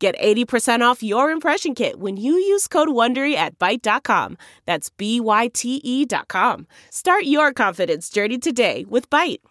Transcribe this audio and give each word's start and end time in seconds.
Get 0.00 0.18
80% 0.18 0.80
off 0.80 1.02
your 1.02 1.30
impression 1.30 1.74
kit 1.74 2.00
when 2.00 2.16
you 2.16 2.32
use 2.32 2.66
code 2.66 2.88
WONDERY 2.88 3.34
at 3.34 3.58
Byte.com. 3.58 4.38
That's 4.64 4.88
B-Y-T-E 4.88 6.06
dot 6.06 6.26
com. 6.26 6.66
Start 6.88 7.24
your 7.24 7.52
confidence 7.52 8.08
journey 8.08 8.38
today 8.38 8.86
with 8.88 9.10
Byte. 9.10 9.42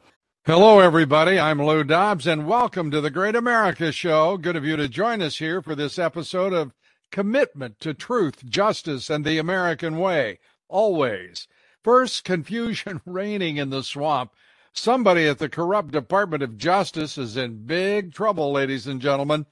Hello, 0.48 0.80
everybody. 0.80 1.40
I'm 1.40 1.64
Lou 1.64 1.84
Dobbs, 1.84 2.26
and 2.26 2.48
welcome 2.48 2.90
to 2.90 3.00
the 3.00 3.12
Great 3.12 3.36
America 3.36 3.92
Show. 3.92 4.38
Good 4.38 4.56
of 4.56 4.66
you 4.66 4.76
to 4.76 4.88
join 4.88 5.22
us 5.22 5.38
here 5.38 5.62
for 5.62 5.76
this 5.76 6.00
episode 6.00 6.52
of 6.52 6.74
Commitment 7.12 7.80
to 7.82 7.94
Truth, 7.94 8.44
Justice, 8.50 9.12
and 9.12 9.24
the 9.24 9.38
American 9.38 10.00
Way. 10.00 10.40
Always. 10.68 11.48
First, 11.84 12.24
confusion 12.24 13.02
reigning 13.06 13.58
in 13.58 13.70
the 13.70 13.84
swamp. 13.84 14.32
Somebody 14.74 15.28
at 15.28 15.38
the 15.38 15.48
corrupt 15.48 15.92
Department 15.92 16.42
of 16.42 16.58
Justice 16.58 17.20
is 17.20 17.38
in 17.38 17.68
big 17.68 18.16
trouble, 18.16 18.52
ladies 18.52 18.88
and 18.88 19.00
gentlemen. 19.00 19.46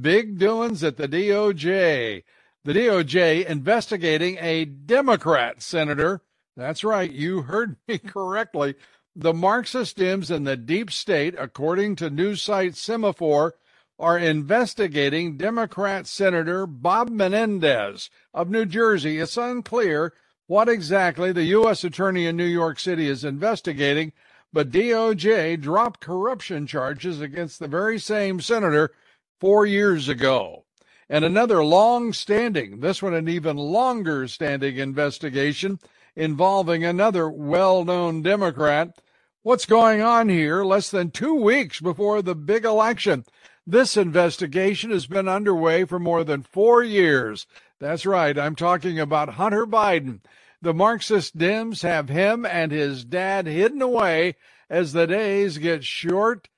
Big 0.00 0.38
doings 0.38 0.82
at 0.82 0.96
the 0.96 1.06
DOJ. 1.06 2.24
The 2.64 2.72
DOJ 2.72 3.46
investigating 3.46 4.38
a 4.40 4.64
Democrat 4.64 5.62
senator. 5.62 6.22
That's 6.56 6.82
right, 6.82 7.10
you 7.10 7.42
heard 7.42 7.76
me 7.88 7.98
correctly. 7.98 8.74
The 9.14 9.34
Marxist 9.34 9.98
Dems 9.98 10.34
in 10.34 10.44
the 10.44 10.56
deep 10.56 10.90
state, 10.90 11.36
according 11.38 11.96
to 11.96 12.10
news 12.10 12.42
site 12.42 12.72
Semafor, 12.72 13.52
are 13.98 14.18
investigating 14.18 15.36
Democrat 15.36 16.08
Senator 16.08 16.66
Bob 16.66 17.10
Menendez 17.10 18.10
of 18.32 18.50
New 18.50 18.66
Jersey. 18.66 19.20
It's 19.20 19.36
unclear 19.36 20.12
what 20.46 20.68
exactly 20.68 21.30
the 21.30 21.44
U.S. 21.44 21.84
Attorney 21.84 22.26
in 22.26 22.36
New 22.36 22.44
York 22.44 22.80
City 22.80 23.08
is 23.08 23.24
investigating, 23.24 24.12
but 24.52 24.72
DOJ 24.72 25.60
dropped 25.60 26.00
corruption 26.00 26.66
charges 26.66 27.20
against 27.20 27.60
the 27.60 27.68
very 27.68 28.00
same 28.00 28.40
senator 28.40 28.90
four 29.40 29.66
years 29.66 30.08
ago. 30.08 30.64
And 31.08 31.24
another 31.24 31.64
long 31.64 32.12
standing, 32.12 32.80
this 32.80 33.02
one 33.02 33.14
an 33.14 33.28
even 33.28 33.56
longer 33.56 34.26
standing 34.26 34.78
investigation 34.78 35.78
involving 36.16 36.84
another 36.84 37.28
well 37.28 37.84
known 37.84 38.22
Democrat. 38.22 38.98
What's 39.42 39.66
going 39.66 40.00
on 40.00 40.28
here 40.30 40.64
less 40.64 40.90
than 40.90 41.10
two 41.10 41.34
weeks 41.34 41.80
before 41.80 42.22
the 42.22 42.34
big 42.34 42.64
election? 42.64 43.24
This 43.66 43.96
investigation 43.96 44.90
has 44.90 45.06
been 45.06 45.28
underway 45.28 45.84
for 45.84 45.98
more 45.98 46.24
than 46.24 46.42
four 46.42 46.82
years. 46.82 47.46
That's 47.78 48.06
right, 48.06 48.38
I'm 48.38 48.56
talking 48.56 48.98
about 48.98 49.34
Hunter 49.34 49.66
Biden. 49.66 50.20
The 50.62 50.72
Marxist 50.72 51.36
Dems 51.36 51.82
have 51.82 52.08
him 52.08 52.46
and 52.46 52.72
his 52.72 53.04
dad 53.04 53.46
hidden 53.46 53.82
away 53.82 54.36
as 54.70 54.94
the 54.94 55.06
days 55.06 55.58
get 55.58 55.84
short 55.84 56.48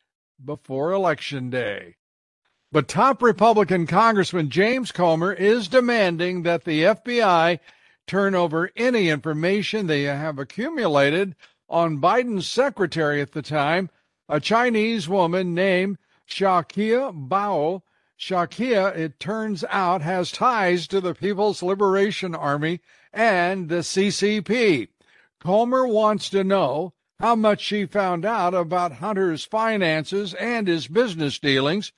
before 0.44 0.92
Election 0.92 1.50
Day. 1.50 1.95
But 2.77 2.88
top 2.88 3.22
Republican 3.22 3.86
Congressman 3.86 4.50
James 4.50 4.92
Comer 4.92 5.32
is 5.32 5.66
demanding 5.66 6.42
that 6.42 6.64
the 6.64 6.83
FBI 6.83 7.58
turn 8.06 8.34
over 8.34 8.70
any 8.77 9.08
information 9.08 9.86
they 9.86 10.02
have 10.02 10.38
accumulated 10.38 11.36
on 11.70 12.02
Biden's 12.02 12.46
secretary 12.46 13.22
at 13.22 13.33
the 13.33 13.41
time, 13.41 13.88
a 14.28 14.41
Chinese 14.41 15.08
woman 15.08 15.55
named 15.55 15.96
JiaQi 16.28 17.28
Bao. 17.30 17.80
Shakia, 18.20 18.95
it 18.95 19.18
turns 19.18 19.64
out, 19.70 20.02
has 20.02 20.30
ties 20.30 20.86
to 20.89 21.01
the 21.01 21.14
People's 21.14 21.62
Liberation 21.62 22.34
Army 22.34 22.83
and 23.11 23.70
the 23.70 23.77
CCP. 23.77 24.89
Comer 25.40 25.86
wants 25.86 26.28
to 26.28 26.45
know 26.45 26.92
how 27.20 27.34
much 27.36 27.62
she 27.62 27.86
found 27.86 28.27
out 28.27 28.52
about 28.52 28.92
Hunter's 28.92 29.46
finances 29.46 30.34
and 30.34 30.68
his 30.68 30.89
business 30.89 31.39
dealings 31.39 31.90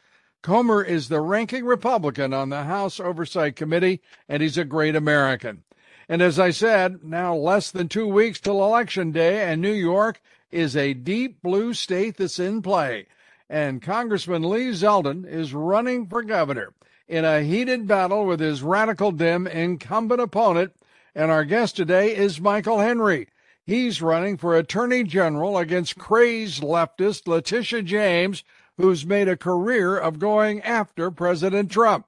Comer 0.42 0.82
is 0.82 1.08
the 1.08 1.20
ranking 1.20 1.64
Republican 1.64 2.32
on 2.32 2.48
the 2.48 2.64
House 2.64 3.00
Oversight 3.00 3.56
Committee, 3.56 4.00
and 4.28 4.42
he's 4.42 4.58
a 4.58 4.64
great 4.64 4.94
American. 4.94 5.64
And 6.08 6.22
as 6.22 6.38
I 6.38 6.50
said, 6.50 7.04
now 7.04 7.34
less 7.34 7.70
than 7.70 7.88
two 7.88 8.06
weeks 8.06 8.40
till 8.40 8.64
Election 8.64 9.12
Day, 9.12 9.42
and 9.42 9.60
New 9.60 9.72
York 9.72 10.20
is 10.50 10.76
a 10.76 10.94
deep 10.94 11.42
blue 11.42 11.74
state 11.74 12.16
that's 12.16 12.38
in 12.38 12.62
play. 12.62 13.06
And 13.50 13.82
Congressman 13.82 14.48
Lee 14.48 14.70
Zeldin 14.70 15.26
is 15.26 15.54
running 15.54 16.06
for 16.06 16.22
governor 16.22 16.72
in 17.08 17.24
a 17.24 17.42
heated 17.42 17.86
battle 17.86 18.26
with 18.26 18.40
his 18.40 18.62
radical 18.62 19.12
dim 19.12 19.46
incumbent 19.46 20.20
opponent. 20.20 20.72
And 21.14 21.30
our 21.30 21.44
guest 21.44 21.76
today 21.76 22.14
is 22.14 22.40
Michael 22.40 22.78
Henry. 22.78 23.28
He's 23.64 24.00
running 24.00 24.36
for 24.36 24.56
Attorney 24.56 25.04
General 25.04 25.58
against 25.58 25.98
crazed 25.98 26.62
leftist 26.62 27.26
Letitia 27.26 27.82
James, 27.82 28.44
who's 28.78 29.04
made 29.04 29.28
a 29.28 29.36
career 29.36 29.98
of 29.98 30.18
going 30.18 30.62
after 30.62 31.10
President 31.10 31.70
Trump. 31.70 32.06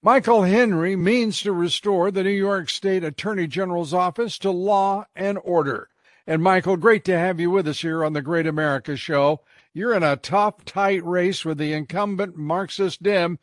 Michael 0.00 0.44
Henry 0.44 0.94
means 0.94 1.42
to 1.42 1.52
restore 1.52 2.10
the 2.10 2.22
New 2.22 2.30
York 2.30 2.70
State 2.70 3.02
Attorney 3.02 3.48
General's 3.48 3.92
office 3.92 4.38
to 4.38 4.50
law 4.50 5.04
and 5.14 5.38
order. 5.42 5.88
And 6.24 6.42
Michael, 6.42 6.76
great 6.76 7.04
to 7.06 7.18
have 7.18 7.40
you 7.40 7.50
with 7.50 7.66
us 7.66 7.80
here 7.80 8.04
on 8.04 8.12
the 8.12 8.22
Great 8.22 8.46
America 8.46 8.96
Show. 8.96 9.40
You're 9.74 9.94
in 9.94 10.04
a 10.04 10.16
tough, 10.16 10.64
tight 10.64 11.04
race 11.04 11.44
with 11.44 11.58
the 11.58 11.72
incumbent 11.72 12.36
Marxist 12.36 13.02
Dem. 13.02 13.38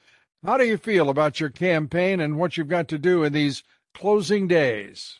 How 0.45 0.57
do 0.57 0.65
you 0.65 0.77
feel 0.77 1.09
about 1.09 1.39
your 1.39 1.49
campaign 1.49 2.21
and 2.21 2.37
what 2.37 2.55
you've 2.55 2.67
got 2.69 2.87
to 2.89 2.97
do 2.97 3.23
in 3.23 3.33
these 3.33 3.63
closing 3.93 4.47
days? 4.47 5.19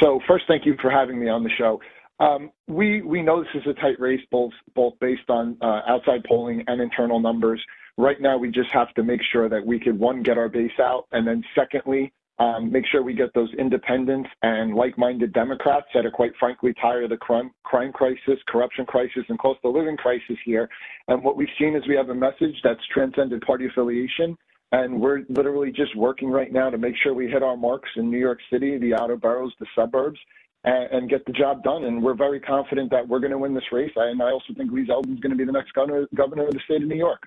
So, 0.00 0.20
first, 0.26 0.44
thank 0.48 0.66
you 0.66 0.76
for 0.80 0.90
having 0.90 1.20
me 1.20 1.28
on 1.28 1.44
the 1.44 1.50
show. 1.50 1.80
Um, 2.20 2.50
we 2.66 3.22
know 3.22 3.42
this 3.42 3.62
is 3.62 3.66
a 3.66 3.74
tight 3.74 3.98
race, 4.00 4.20
both 4.30 4.52
both 4.74 4.94
based 5.00 5.28
on 5.28 5.56
uh, 5.62 5.82
outside 5.86 6.24
polling 6.24 6.64
and 6.66 6.80
internal 6.80 7.20
numbers. 7.20 7.62
Right 7.96 8.20
now, 8.20 8.36
we 8.36 8.50
just 8.50 8.70
have 8.70 8.92
to 8.94 9.02
make 9.02 9.20
sure 9.32 9.48
that 9.48 9.64
we 9.64 9.78
could 9.78 9.98
one 9.98 10.22
get 10.22 10.38
our 10.38 10.48
base 10.48 10.78
out, 10.80 11.06
and 11.12 11.26
then 11.26 11.44
secondly, 11.54 12.12
um, 12.40 12.70
make 12.70 12.86
sure 12.86 13.02
we 13.02 13.14
get 13.14 13.34
those 13.34 13.52
independents 13.58 14.28
and 14.42 14.74
like-minded 14.74 15.32
Democrats 15.32 15.86
that 15.94 16.06
are 16.06 16.10
quite 16.10 16.30
frankly 16.38 16.72
tired 16.80 17.04
of 17.04 17.10
the 17.10 17.16
crime, 17.16 17.50
crime 17.64 17.92
crisis, 17.92 18.38
corruption 18.46 18.86
crisis, 18.86 19.24
and 19.28 19.38
cost 19.40 19.58
of 19.64 19.74
living 19.74 19.96
crisis 19.96 20.36
here. 20.44 20.68
And 21.08 21.22
what 21.24 21.36
we've 21.36 21.48
seen 21.58 21.74
is 21.74 21.82
we 21.88 21.96
have 21.96 22.10
a 22.10 22.14
message 22.14 22.54
that's 22.62 22.80
transcended 22.94 23.40
party 23.42 23.66
affiliation. 23.66 24.36
And 24.70 25.00
we're 25.00 25.22
literally 25.30 25.72
just 25.72 25.96
working 25.96 26.30
right 26.30 26.52
now 26.52 26.70
to 26.70 26.78
make 26.78 26.94
sure 27.02 27.14
we 27.14 27.26
hit 27.26 27.42
our 27.42 27.56
marks 27.56 27.88
in 27.96 28.10
New 28.10 28.18
York 28.18 28.38
City, 28.52 28.78
the 28.78 28.94
outer 28.94 29.16
boroughs, 29.16 29.52
the 29.58 29.66
suburbs, 29.74 30.20
and, 30.64 30.90
and 30.92 31.10
get 31.10 31.24
the 31.26 31.32
job 31.32 31.62
done. 31.62 31.84
And 31.84 32.02
we're 32.02 32.14
very 32.14 32.40
confident 32.40 32.90
that 32.90 33.06
we're 33.06 33.20
going 33.20 33.32
to 33.32 33.38
win 33.38 33.54
this 33.54 33.72
race. 33.72 33.92
And 33.96 34.22
I 34.22 34.30
also 34.30 34.54
think 34.56 34.72
Lee 34.72 34.86
Zeldin 34.86 35.14
is 35.14 35.20
going 35.20 35.30
to 35.30 35.36
be 35.36 35.44
the 35.44 35.52
next 35.52 35.72
governor, 35.72 36.06
governor 36.14 36.46
of 36.46 36.54
the 36.54 36.60
state 36.64 36.82
of 36.82 36.88
New 36.88 36.96
York. 36.96 37.22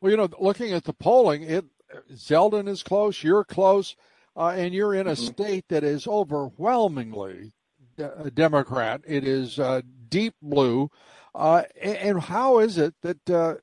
Well, 0.00 0.10
you 0.10 0.16
know, 0.16 0.28
looking 0.38 0.72
at 0.72 0.84
the 0.84 0.92
polling, 0.92 1.42
it 1.42 1.64
Zeldin 2.12 2.68
is 2.68 2.82
close, 2.82 3.22
you're 3.22 3.44
close, 3.44 3.96
uh, 4.36 4.48
and 4.56 4.74
you're 4.74 4.94
in 4.94 5.06
a 5.06 5.12
mm-hmm. 5.12 5.26
state 5.26 5.64
that 5.68 5.84
is 5.84 6.06
overwhelmingly 6.06 7.52
de- 7.96 8.30
Democrat. 8.30 9.02
It 9.06 9.24
is 9.24 9.58
uh, 9.58 9.82
deep 10.08 10.34
blue. 10.40 10.90
Uh, 11.34 11.62
and, 11.80 11.96
and, 11.96 12.20
how 12.20 12.58
is 12.58 12.76
it 12.76 12.94
that, 13.02 13.30
uh, 13.30 13.54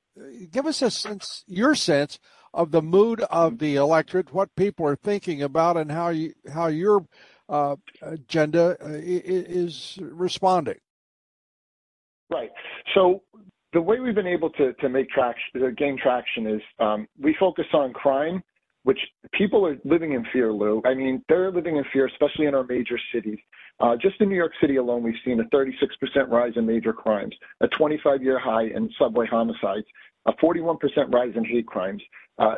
give 0.52 0.66
us 0.66 0.82
a 0.82 0.90
sense, 0.90 1.44
your 1.48 1.76
sense 1.76 2.18
of 2.52 2.72
the 2.72 2.82
mood 2.82 3.22
of 3.22 3.60
the 3.60 3.76
electorate, 3.76 4.34
what 4.34 4.56
people 4.56 4.88
are 4.88 4.96
thinking 4.96 5.44
about, 5.44 5.78
and 5.78 5.92
how 5.92 6.10
you, 6.10 6.34
how 6.52 6.66
you're 6.66 7.06
uh, 7.50 7.76
agenda 8.02 8.78
uh, 8.82 8.90
is 8.92 9.98
responding. 10.02 10.78
Right. 12.30 12.52
So 12.94 13.24
the 13.74 13.82
way 13.82 14.00
we've 14.00 14.16
been 14.16 14.28
able 14.28 14.50
to, 14.52 14.74
to 14.74 14.90
make 14.90 15.10
traction, 15.10 15.62
to 15.62 15.72
gain 15.72 15.98
traction 16.02 16.48
is 16.48 16.62
um, 16.80 17.08
we 17.20 17.36
focus 17.40 17.66
on 17.74 17.94
crime, 17.94 18.42
which 18.84 19.00
people 19.34 19.66
are 19.66 19.78
living 19.84 20.14
in 20.14 20.26
fear, 20.32 20.52
Lou. 20.52 20.82
I 20.86 20.94
mean, 20.94 21.24
they're 21.28 21.52
living 21.52 21.78
in 21.78 21.84
fear, 21.92 22.08
especially 22.08 22.46
in 22.46 22.56
our 22.56 22.64
major 22.64 23.00
cities. 23.14 23.38
Uh, 23.80 23.96
just 24.02 24.20
in 24.20 24.30
New 24.30 24.36
York 24.36 24.52
City 24.60 24.76
alone, 24.76 25.04
we've 25.04 25.14
seen 25.24 25.40
a 25.40 25.56
36% 25.56 25.72
rise 26.30 26.54
in 26.56 26.66
major 26.66 26.94
crimes, 26.94 27.34
a 27.62 27.68
25 27.78 28.22
year 28.22 28.40
high 28.40 28.64
in 28.64 28.90
subway 29.00 29.26
homicides, 29.26 29.86
a 30.26 30.34
41% 30.34 30.78
rise 31.14 31.34
in 31.36 31.46
hate 31.46 31.66
crimes. 31.66 32.02
Uh, 32.38 32.56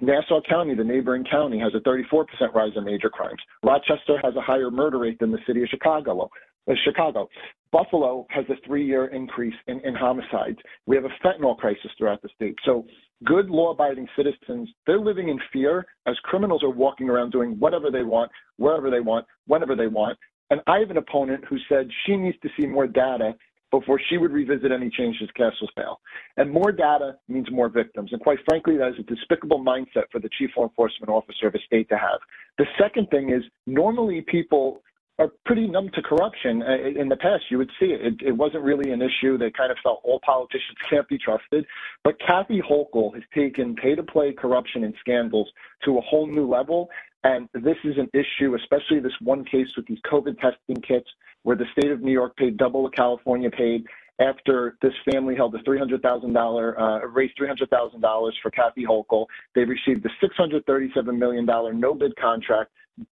Nassau 0.00 0.40
County, 0.48 0.74
the 0.74 0.84
neighboring 0.84 1.24
county, 1.30 1.58
has 1.58 1.72
a 1.74 1.80
34% 1.80 2.24
rise 2.54 2.72
in 2.76 2.84
major 2.84 3.10
crimes. 3.10 3.40
Rochester 3.62 4.18
has 4.22 4.34
a 4.36 4.40
higher 4.40 4.70
murder 4.70 4.98
rate 4.98 5.18
than 5.18 5.32
the 5.32 5.38
city 5.46 5.62
of 5.62 5.68
Chicago. 5.68 6.30
uh, 6.68 6.74
Chicago. 6.84 7.28
Buffalo 7.72 8.26
has 8.30 8.44
a 8.48 8.54
three-year 8.66 9.06
increase 9.06 9.54
in, 9.66 9.80
in 9.80 9.94
homicides. 9.94 10.58
We 10.86 10.96
have 10.96 11.04
a 11.04 11.26
fentanyl 11.26 11.56
crisis 11.56 11.90
throughout 11.98 12.22
the 12.22 12.28
state. 12.34 12.54
So 12.64 12.86
good 13.24 13.50
law-abiding 13.50 14.06
citizens, 14.16 14.68
they're 14.86 15.00
living 15.00 15.28
in 15.28 15.38
fear 15.52 15.86
as 16.06 16.16
criminals 16.22 16.62
are 16.62 16.70
walking 16.70 17.08
around 17.08 17.32
doing 17.32 17.58
whatever 17.58 17.90
they 17.90 18.02
want, 18.02 18.30
wherever 18.56 18.90
they 18.90 19.00
want, 19.00 19.26
whenever 19.46 19.74
they 19.74 19.88
want. 19.88 20.18
And 20.50 20.60
I 20.66 20.78
have 20.78 20.90
an 20.90 20.98
opponent 20.98 21.44
who 21.48 21.56
said 21.68 21.88
she 22.06 22.16
needs 22.16 22.36
to 22.42 22.48
see 22.56 22.66
more 22.66 22.86
data 22.86 23.34
before 23.70 24.00
she 24.08 24.16
would 24.16 24.32
revisit 24.32 24.70
any 24.72 24.90
changes 24.90 25.28
to 25.28 25.42
cashless 25.42 25.74
bail. 25.76 26.00
And 26.36 26.50
more 26.50 26.72
data 26.72 27.16
means 27.28 27.50
more 27.50 27.68
victims. 27.68 28.10
And 28.12 28.20
quite 28.20 28.38
frankly, 28.48 28.76
that 28.78 28.88
is 28.88 28.94
a 28.98 29.02
despicable 29.02 29.62
mindset 29.64 30.04
for 30.12 30.20
the 30.20 30.28
chief 30.38 30.50
law 30.56 30.64
enforcement 30.64 31.10
officer 31.10 31.48
of 31.48 31.54
a 31.54 31.60
state 31.66 31.88
to 31.88 31.96
have. 31.96 32.20
The 32.58 32.66
second 32.78 33.08
thing 33.10 33.30
is 33.30 33.42
normally 33.66 34.24
people 34.26 34.82
are 35.18 35.32
pretty 35.46 35.66
numb 35.66 35.90
to 35.94 36.02
corruption. 36.02 36.62
Uh, 36.62 37.00
in 37.00 37.08
the 37.08 37.16
past, 37.16 37.44
you 37.50 37.58
would 37.58 37.70
see 37.80 37.86
it. 37.86 38.00
it. 38.02 38.14
It 38.28 38.32
wasn't 38.32 38.62
really 38.62 38.92
an 38.92 39.00
issue. 39.00 39.38
They 39.38 39.50
kind 39.50 39.70
of 39.70 39.78
felt 39.82 40.00
all 40.04 40.20
politicians 40.24 40.76
can't 40.90 41.08
be 41.08 41.18
trusted. 41.18 41.64
But 42.04 42.16
Kathy 42.20 42.60
Hochul 42.60 43.14
has 43.14 43.22
taken 43.34 43.74
pay-to-play 43.76 44.34
corruption 44.34 44.84
and 44.84 44.94
scandals 45.00 45.48
to 45.84 45.96
a 45.98 46.00
whole 46.02 46.26
new 46.26 46.46
level. 46.46 46.90
And 47.26 47.48
this 47.54 47.76
is 47.82 47.96
an 47.98 48.08
issue, 48.14 48.54
especially 48.54 49.00
this 49.00 49.12
one 49.20 49.44
case 49.44 49.66
with 49.76 49.84
these 49.88 49.98
COVID 50.10 50.38
testing 50.38 50.80
kits, 50.86 51.08
where 51.42 51.56
the 51.56 51.64
state 51.76 51.90
of 51.90 52.00
New 52.00 52.12
York 52.12 52.36
paid 52.36 52.56
double 52.56 52.84
what 52.84 52.94
California 52.94 53.50
paid 53.50 53.84
after 54.20 54.78
this 54.80 54.92
family 55.10 55.34
held 55.34 55.52
a 55.56 55.58
$300,000, 55.58 56.80
uh, 56.80 57.06
raised 57.08 57.36
$300,000 57.36 58.32
for 58.40 58.50
Kathy 58.52 58.84
Hochul. 58.86 59.26
They 59.56 59.64
received 59.64 60.06
a 60.06 60.24
$637 60.24 61.18
million 61.18 61.44
no 61.80 61.94
bid 61.94 62.14
contract 62.14 62.70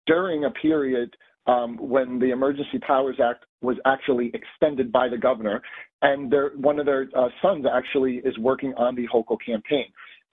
during 0.07 0.45
a 0.45 0.51
period 0.51 1.13
um, 1.49 1.77
when 1.77 2.21
the 2.21 2.31
Emergency 2.31 2.79
Powers 2.87 3.17
Act 3.21 3.45
was 3.61 3.77
actually 3.87 4.31
extended 4.35 4.93
by 4.93 5.09
the 5.09 5.19
governor. 5.19 5.61
And 6.03 6.33
one 6.55 6.79
of 6.79 6.87
their 6.87 7.09
uh, 7.17 7.29
sons 7.43 7.67
actually 7.71 8.19
is 8.25 8.39
working 8.39 8.73
on 8.77 8.95
the 8.95 9.09
Hochul 9.09 9.39
campaign. 9.45 9.87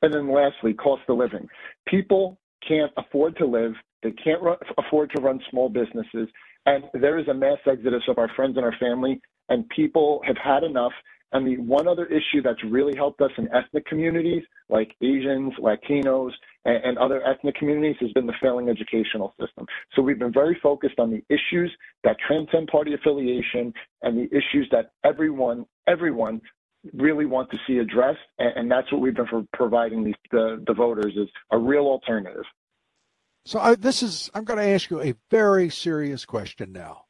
And 0.03 0.13
then 0.13 0.31
lastly, 0.31 0.75
cost 0.75 1.01
of 1.09 1.17
living. 1.17 1.47
People 1.87 2.37
can't 2.67 2.91
afford 2.97 3.37
to 3.37 3.45
live. 3.45 3.73
They 4.01 4.11
can't 4.11 4.41
run, 4.41 4.57
afford 4.77 5.11
to 5.15 5.21
run 5.21 5.39
small 5.49 5.69
businesses. 5.69 6.27
And 6.65 6.85
there 6.93 7.17
is 7.17 7.27
a 7.27 7.33
mass 7.33 7.57
exodus 7.65 8.03
of 8.07 8.17
our 8.17 8.29
friends 8.35 8.57
and 8.57 8.65
our 8.65 8.75
family, 8.79 9.19
and 9.49 9.67
people 9.69 10.21
have 10.25 10.37
had 10.37 10.63
enough. 10.63 10.93
And 11.33 11.47
the 11.47 11.57
one 11.57 11.87
other 11.87 12.05
issue 12.05 12.43
that's 12.43 12.63
really 12.63 12.95
helped 12.95 13.19
us 13.21 13.31
in 13.37 13.49
ethnic 13.51 13.85
communities 13.87 14.43
like 14.69 14.95
Asians, 15.01 15.53
Latinos, 15.59 16.31
and, 16.65 16.77
and 16.83 16.97
other 16.97 17.25
ethnic 17.25 17.55
communities 17.55 17.95
has 18.01 18.11
been 18.11 18.27
the 18.27 18.33
failing 18.39 18.69
educational 18.69 19.33
system. 19.39 19.65
So 19.95 20.01
we've 20.03 20.19
been 20.19 20.33
very 20.33 20.57
focused 20.61 20.99
on 20.99 21.09
the 21.09 21.23
issues 21.29 21.71
that 22.03 22.17
transcend 22.25 22.67
party 22.67 22.93
affiliation 22.93 23.73
and 24.03 24.17
the 24.17 24.27
issues 24.35 24.67
that 24.71 24.91
everyone, 25.03 25.65
everyone 25.87 26.39
really 26.91 27.25
want 27.25 27.49
to 27.51 27.57
see 27.65 27.77
addressed, 27.77 28.19
and, 28.39 28.53
and 28.55 28.71
that's 28.71 28.91
what 28.91 29.01
we've 29.01 29.15
been 29.15 29.27
for 29.27 29.45
providing 29.53 30.03
these, 30.03 30.15
the, 30.31 30.63
the 30.67 30.73
voters 30.73 31.13
is 31.15 31.29
a 31.51 31.57
real 31.57 31.85
alternative. 31.85 32.43
So 33.45 33.59
I, 33.59 33.75
this 33.75 34.01
is 34.01 34.29
I'm 34.33 34.45
going 34.45 34.59
to 34.59 34.67
ask 34.67 34.89
you 34.89 35.01
a 35.01 35.15
very 35.29 35.69
serious 35.69 36.25
question 36.25 36.71
now, 36.71 37.05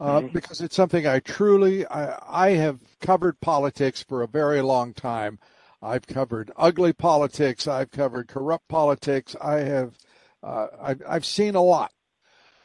uh, 0.00 0.20
mm-hmm. 0.20 0.32
because 0.32 0.60
it's 0.60 0.74
something 0.74 1.06
I 1.06 1.20
truly 1.20 1.86
I, 1.86 2.18
I 2.28 2.50
have 2.50 2.80
covered 3.00 3.40
politics 3.40 4.02
for 4.02 4.22
a 4.22 4.28
very 4.28 4.62
long 4.62 4.94
time. 4.94 5.38
I've 5.80 6.06
covered 6.06 6.50
ugly 6.56 6.92
politics. 6.92 7.68
I've 7.68 7.92
covered 7.92 8.26
corrupt 8.26 8.66
politics. 8.68 9.36
I 9.40 9.58
have 9.58 9.94
uh, 10.42 10.66
I've, 10.80 11.02
I've 11.08 11.24
seen 11.24 11.54
a 11.54 11.62
lot, 11.62 11.92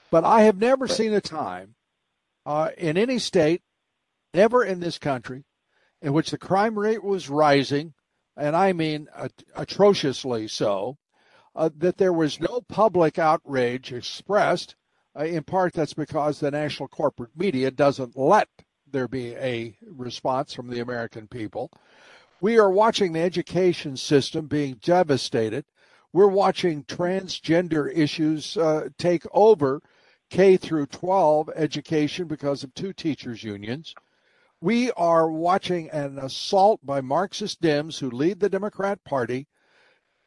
but 0.10 0.24
I 0.24 0.44
have 0.44 0.58
never 0.58 0.88
seen 0.88 1.13
a 1.13 1.22
time 1.22 1.75
uh, 2.46 2.69
in 2.78 2.98
any 2.98 3.19
state, 3.19 3.62
ever 4.34 4.63
in 4.63 4.80
this 4.80 4.98
country, 4.98 5.44
in 6.01 6.13
which 6.13 6.31
the 6.31 6.38
crime 6.38 6.77
rate 6.77 7.03
was 7.03 7.30
rising, 7.30 7.94
and 8.36 8.56
I 8.56 8.74
mean 8.74 9.07
atrociously 9.56 10.48
so, 10.48 10.98
uh, 11.56 11.69
that 11.77 11.98
there 11.98 12.13
was 12.13 12.39
no 12.39 12.62
public 12.62 13.19
outrage 13.19 13.92
expressed. 13.92 14.75
Uh, 15.18 15.25
in 15.25 15.44
part, 15.44 15.74
that's 15.74 15.94
because 15.94 16.39
the 16.39 16.51
national 16.51 16.88
corporate 16.88 17.36
media 17.36 17.69
doesn't 17.69 18.18
let 18.18 18.48
there 18.89 19.07
be 19.07 19.36
a 19.36 19.75
response 19.86 20.53
from 20.53 20.69
the 20.69 20.80
American 20.80 21.27
people. 21.27 21.71
We 22.39 22.57
are 22.57 22.71
watching 22.71 23.13
the 23.13 23.21
education 23.21 23.95
system 23.98 24.48
being 24.48 24.80
devastated. 24.81 25.65
We're 26.13 26.27
watching 26.27 26.83
transgender 26.86 27.95
issues 27.95 28.57
uh, 28.57 28.89
take 28.98 29.24
over 29.31 29.81
K 30.30 30.57
through 30.57 30.88
12 30.88 31.50
education 31.56 32.27
because 32.27 32.63
of 32.63 32.74
two 32.74 32.94
teachers' 32.94 33.44
unions. 33.44 33.94
We 34.63 34.92
are 34.92 35.28
watching 35.31 35.90
an 35.90 36.19
assault 36.19 36.86
by 36.86 37.02
Marxist 37.02 37.62
Dems 37.62 37.98
who 37.98 38.12
lead 38.12 38.40
the 38.40 38.50
Democrat 38.50 39.04
Party. 39.04 39.48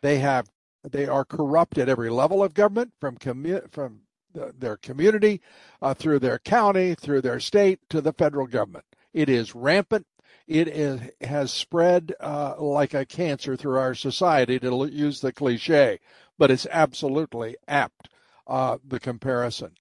They 0.02 0.18
have 0.18 0.50
they 0.82 1.06
are 1.06 1.24
corrupt 1.24 1.78
at 1.78 1.88
every 1.88 2.10
level 2.10 2.42
of 2.42 2.52
government, 2.52 2.92
from 3.00 3.16
commu- 3.16 3.70
from 3.70 4.00
the, 4.34 4.52
their 4.58 4.76
community, 4.76 5.40
uh, 5.80 5.94
through 5.94 6.18
their 6.18 6.40
county, 6.40 6.96
through 6.96 7.22
their 7.22 7.38
state, 7.38 7.78
to 7.90 8.00
the 8.00 8.12
federal 8.12 8.48
government. 8.48 8.84
It 9.12 9.28
is 9.30 9.54
rampant. 9.54 10.06
It 10.48 10.68
is, 10.68 11.00
has 11.22 11.52
spread 11.52 12.12
uh, 12.20 12.56
like 12.58 12.92
a 12.92 13.06
cancer 13.06 13.56
through 13.56 13.78
our 13.78 13.94
society, 13.94 14.58
to 14.58 14.86
use 14.92 15.20
the 15.20 15.32
cliche, 15.32 16.00
but 16.36 16.50
it's 16.50 16.66
absolutely 16.70 17.56
apt, 17.68 18.10
uh, 18.46 18.76
the 18.86 19.00
comparison 19.00 19.76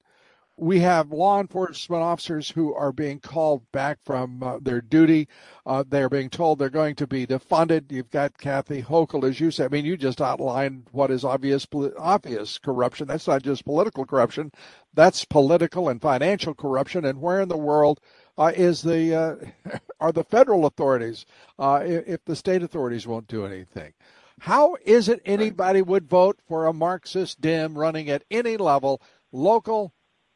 we 0.55 0.79
have 0.79 1.11
law 1.11 1.39
enforcement 1.39 2.03
officers 2.03 2.51
who 2.51 2.73
are 2.75 2.91
being 2.91 3.19
called 3.19 3.63
back 3.71 3.97
from 4.05 4.43
uh, 4.43 4.59
their 4.61 4.81
duty. 4.81 5.27
Uh, 5.65 5.83
they're 5.87 6.09
being 6.09 6.29
told 6.29 6.59
they're 6.59 6.69
going 6.69 6.95
to 6.95 7.07
be 7.07 7.25
defunded. 7.25 7.91
You've 7.91 8.11
got 8.11 8.37
Kathy 8.37 8.83
Hochul, 8.83 9.27
as 9.27 9.39
you 9.39 9.49
said. 9.49 9.65
I 9.65 9.69
mean, 9.69 9.85
you 9.85 9.97
just 9.97 10.21
outlined 10.21 10.87
what 10.91 11.09
is 11.09 11.23
obvious 11.23 11.67
obvious 11.97 12.59
corruption. 12.59 13.07
That's 13.07 13.27
not 13.27 13.41
just 13.41 13.65
political 13.65 14.05
corruption. 14.05 14.51
That's 14.93 15.25
political 15.25 15.89
and 15.89 15.99
financial 15.99 16.53
corruption. 16.53 17.03
And 17.03 17.19
where 17.19 17.41
in 17.41 17.49
the 17.49 17.57
world 17.57 17.99
uh, 18.37 18.51
is 18.55 18.83
the 18.83 19.15
uh, 19.15 19.77
are 19.99 20.11
the 20.11 20.23
federal 20.23 20.67
authorities 20.67 21.25
uh, 21.57 21.81
if 21.83 22.23
the 22.25 22.35
state 22.35 22.61
authorities 22.61 23.07
won't 23.07 23.27
do 23.27 23.45
anything? 23.45 23.93
How 24.41 24.75
is 24.85 25.09
it 25.09 25.21
anybody 25.25 25.81
would 25.81 26.09
vote 26.09 26.39
for 26.47 26.65
a 26.65 26.73
Marxist 26.73 27.41
Dem 27.41 27.77
running 27.77 28.09
at 28.09 28.23
any 28.29 28.57
level, 28.57 29.01
local, 29.31 29.93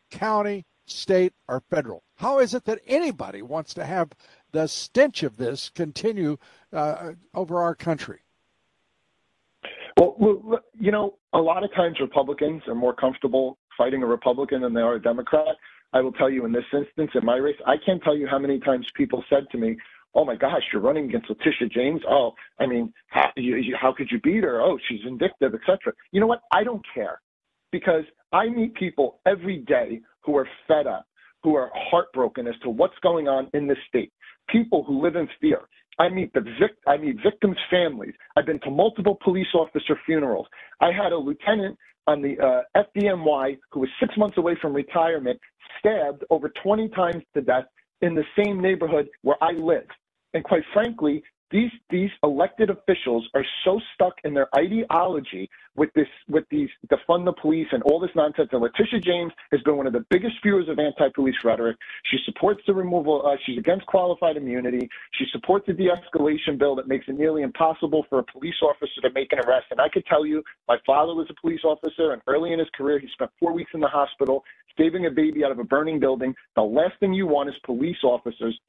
county, 0.09 0.65
state, 0.85 1.33
or 1.47 1.61
federal. 1.69 2.03
How 2.15 2.39
is 2.39 2.53
it 2.53 2.65
that 2.65 2.79
anybody 2.87 3.41
wants 3.41 3.73
to 3.75 3.85
have 3.85 4.09
the 4.51 4.67
stench 4.67 5.23
of 5.23 5.37
this 5.37 5.69
continue 5.69 6.37
uh, 6.73 7.13
over 7.33 7.61
our 7.61 7.75
country? 7.75 8.19
Well, 9.97 10.61
you 10.79 10.91
know, 10.91 11.15
a 11.33 11.39
lot 11.39 11.63
of 11.63 11.73
times 11.73 11.99
Republicans 11.99 12.61
are 12.67 12.75
more 12.75 12.93
comfortable 12.93 13.57
fighting 13.77 14.03
a 14.03 14.05
Republican 14.05 14.61
than 14.61 14.73
they 14.73 14.81
are 14.81 14.95
a 14.95 15.01
Democrat. 15.01 15.55
I 15.93 16.01
will 16.01 16.11
tell 16.11 16.29
you 16.29 16.45
in 16.45 16.51
this 16.51 16.65
instance, 16.73 17.11
in 17.15 17.25
my 17.25 17.37
race, 17.37 17.55
I 17.65 17.75
can't 17.83 18.01
tell 18.03 18.15
you 18.15 18.27
how 18.27 18.37
many 18.37 18.59
times 18.59 18.87
people 18.95 19.23
said 19.29 19.47
to 19.51 19.57
me, 19.57 19.77
oh 20.13 20.25
my 20.25 20.35
gosh, 20.35 20.63
you're 20.71 20.81
running 20.81 21.05
against 21.05 21.29
Letitia 21.29 21.69
James. 21.69 22.01
Oh, 22.07 22.33
I 22.59 22.65
mean, 22.65 22.93
how, 23.07 23.31
you, 23.35 23.75
how 23.79 23.93
could 23.93 24.11
you 24.11 24.19
beat 24.19 24.43
her? 24.43 24.61
Oh, 24.61 24.77
she's 24.87 25.01
vindictive, 25.03 25.53
etc. 25.53 25.93
You 26.11 26.19
know 26.19 26.27
what? 26.27 26.41
I 26.51 26.63
don't 26.63 26.83
care 26.93 27.21
because 27.71 28.03
I 28.31 28.49
meet 28.49 28.73
people 28.75 29.19
every 29.25 29.59
day 29.59 30.01
who 30.21 30.37
are 30.37 30.47
fed 30.67 30.87
up, 30.87 31.05
who 31.43 31.55
are 31.55 31.71
heartbroken 31.73 32.47
as 32.47 32.55
to 32.63 32.69
what's 32.69 32.97
going 33.01 33.27
on 33.27 33.49
in 33.53 33.67
this 33.67 33.77
state. 33.87 34.11
People 34.49 34.83
who 34.83 35.01
live 35.01 35.15
in 35.15 35.27
fear. 35.39 35.61
I 35.99 36.09
meet 36.09 36.31
the 36.33 36.41
vic- 36.41 36.77
I 36.85 36.97
meet 36.97 37.17
victims' 37.23 37.57
families. 37.69 38.13
I've 38.35 38.45
been 38.45 38.59
to 38.61 38.69
multiple 38.69 39.17
police 39.23 39.47
officer 39.55 39.99
funerals. 40.05 40.47
I 40.79 40.91
had 40.91 41.11
a 41.11 41.17
lieutenant 41.17 41.77
on 42.05 42.21
the 42.21 42.39
uh, 42.39 42.83
FDNY 42.95 43.57
who 43.71 43.81
was 43.81 43.89
six 43.99 44.15
months 44.17 44.37
away 44.37 44.55
from 44.61 44.73
retirement, 44.73 45.39
stabbed 45.79 46.23
over 46.29 46.51
20 46.63 46.89
times 46.89 47.23
to 47.33 47.41
death 47.41 47.65
in 48.01 48.15
the 48.15 48.23
same 48.37 48.61
neighborhood 48.61 49.09
where 49.23 49.41
I 49.41 49.51
live. 49.53 49.87
And 50.33 50.43
quite 50.43 50.63
frankly, 50.73 51.23
these 51.51 51.71
these 51.89 52.09
elected 52.23 52.69
officials 52.69 53.27
are 53.33 53.45
so 53.63 53.79
stuck 53.93 54.13
in 54.23 54.33
their 54.33 54.47
ideology 54.55 55.49
with 55.75 55.89
this 55.93 56.07
with 56.27 56.43
these 56.49 56.69
defund 56.91 57.25
the 57.25 57.33
police 57.33 57.67
and 57.71 57.83
all 57.83 57.99
this 57.99 58.11
nonsense. 58.15 58.49
And 58.51 58.61
Letitia 58.61 58.99
James 58.99 59.31
has 59.51 59.61
been 59.61 59.77
one 59.77 59.87
of 59.87 59.93
the 59.93 60.05
biggest 60.09 60.35
spewers 60.37 60.67
of 60.67 60.79
anti-police 60.79 61.35
rhetoric. 61.45 61.77
She 62.11 62.17
supports 62.25 62.61
the 62.67 62.73
removal. 62.73 63.25
Uh, 63.25 63.37
she's 63.45 63.57
against 63.57 63.85
qualified 63.85 64.35
immunity. 64.35 64.89
She 65.13 65.25
supports 65.31 65.65
the 65.67 65.73
de-escalation 65.73 66.57
bill 66.57 66.75
that 66.75 66.87
makes 66.87 67.05
it 67.07 67.17
nearly 67.17 67.43
impossible 67.43 68.05
for 68.09 68.19
a 68.19 68.23
police 68.23 68.55
officer 68.61 69.01
to 69.01 69.11
make 69.13 69.31
an 69.31 69.39
arrest. 69.39 69.67
And 69.71 69.79
I 69.79 69.87
could 69.87 70.05
tell 70.05 70.25
you, 70.25 70.43
my 70.67 70.77
father 70.85 71.13
was 71.13 71.27
a 71.29 71.41
police 71.41 71.61
officer, 71.63 72.11
and 72.11 72.21
early 72.27 72.51
in 72.53 72.59
his 72.59 72.69
career, 72.75 72.99
he 72.99 73.07
spent 73.13 73.31
four 73.39 73.53
weeks 73.53 73.71
in 73.73 73.79
the 73.79 73.87
hospital 73.87 74.43
saving 74.77 75.05
a 75.05 75.11
baby 75.11 75.43
out 75.43 75.51
of 75.51 75.59
a 75.59 75.63
burning 75.63 75.99
building. 75.99 76.35
The 76.55 76.61
last 76.61 76.99
thing 76.99 77.13
you 77.13 77.25
want 77.25 77.49
is 77.49 77.55
police 77.65 77.97
officers 78.03 78.59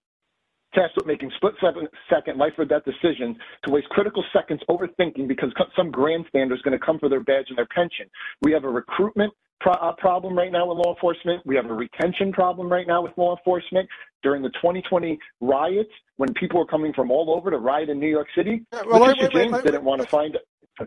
tasked 0.78 0.96
with 0.96 1.06
making 1.06 1.30
split-second 1.36 2.38
life 2.38 2.52
or 2.56 2.64
death 2.64 2.84
decisions 2.84 3.36
to 3.64 3.72
waste 3.72 3.88
critical 3.88 4.24
seconds 4.32 4.60
overthinking 4.68 5.26
because 5.26 5.52
some 5.76 5.90
grandstander 5.90 6.54
is 6.54 6.62
going 6.62 6.78
to 6.78 6.84
come 6.84 6.98
for 6.98 7.08
their 7.08 7.20
badge 7.20 7.46
and 7.48 7.58
their 7.58 7.68
pension. 7.74 8.06
We 8.42 8.52
have 8.52 8.64
a 8.64 8.68
recruitment 8.68 9.32
pro- 9.60 9.72
uh, 9.72 9.92
problem 9.98 10.36
right 10.36 10.52
now 10.52 10.66
with 10.66 10.78
law 10.78 10.94
enforcement. 10.94 11.44
We 11.44 11.56
have 11.56 11.66
a 11.66 11.74
retention 11.74 12.32
problem 12.32 12.70
right 12.70 12.86
now 12.86 13.02
with 13.02 13.12
law 13.16 13.36
enforcement. 13.36 13.88
During 14.22 14.42
the 14.42 14.50
2020 14.50 15.18
riots, 15.40 15.90
when 16.16 16.32
people 16.34 16.58
were 16.58 16.66
coming 16.66 16.92
from 16.92 17.10
all 17.10 17.34
over 17.36 17.50
to 17.50 17.58
riot 17.58 17.88
in 17.88 18.00
New 18.00 18.08
York 18.08 18.26
City, 18.36 18.64
yeah, 18.72 18.82
well, 18.86 19.00
Letitia 19.00 19.22
wait, 19.22 19.34
wait, 19.34 19.42
James 19.42 19.52
wait, 19.52 19.64
didn't 19.64 19.84
want 19.84 20.02
to 20.02 20.08
find. 20.08 20.34
It. 20.34 20.42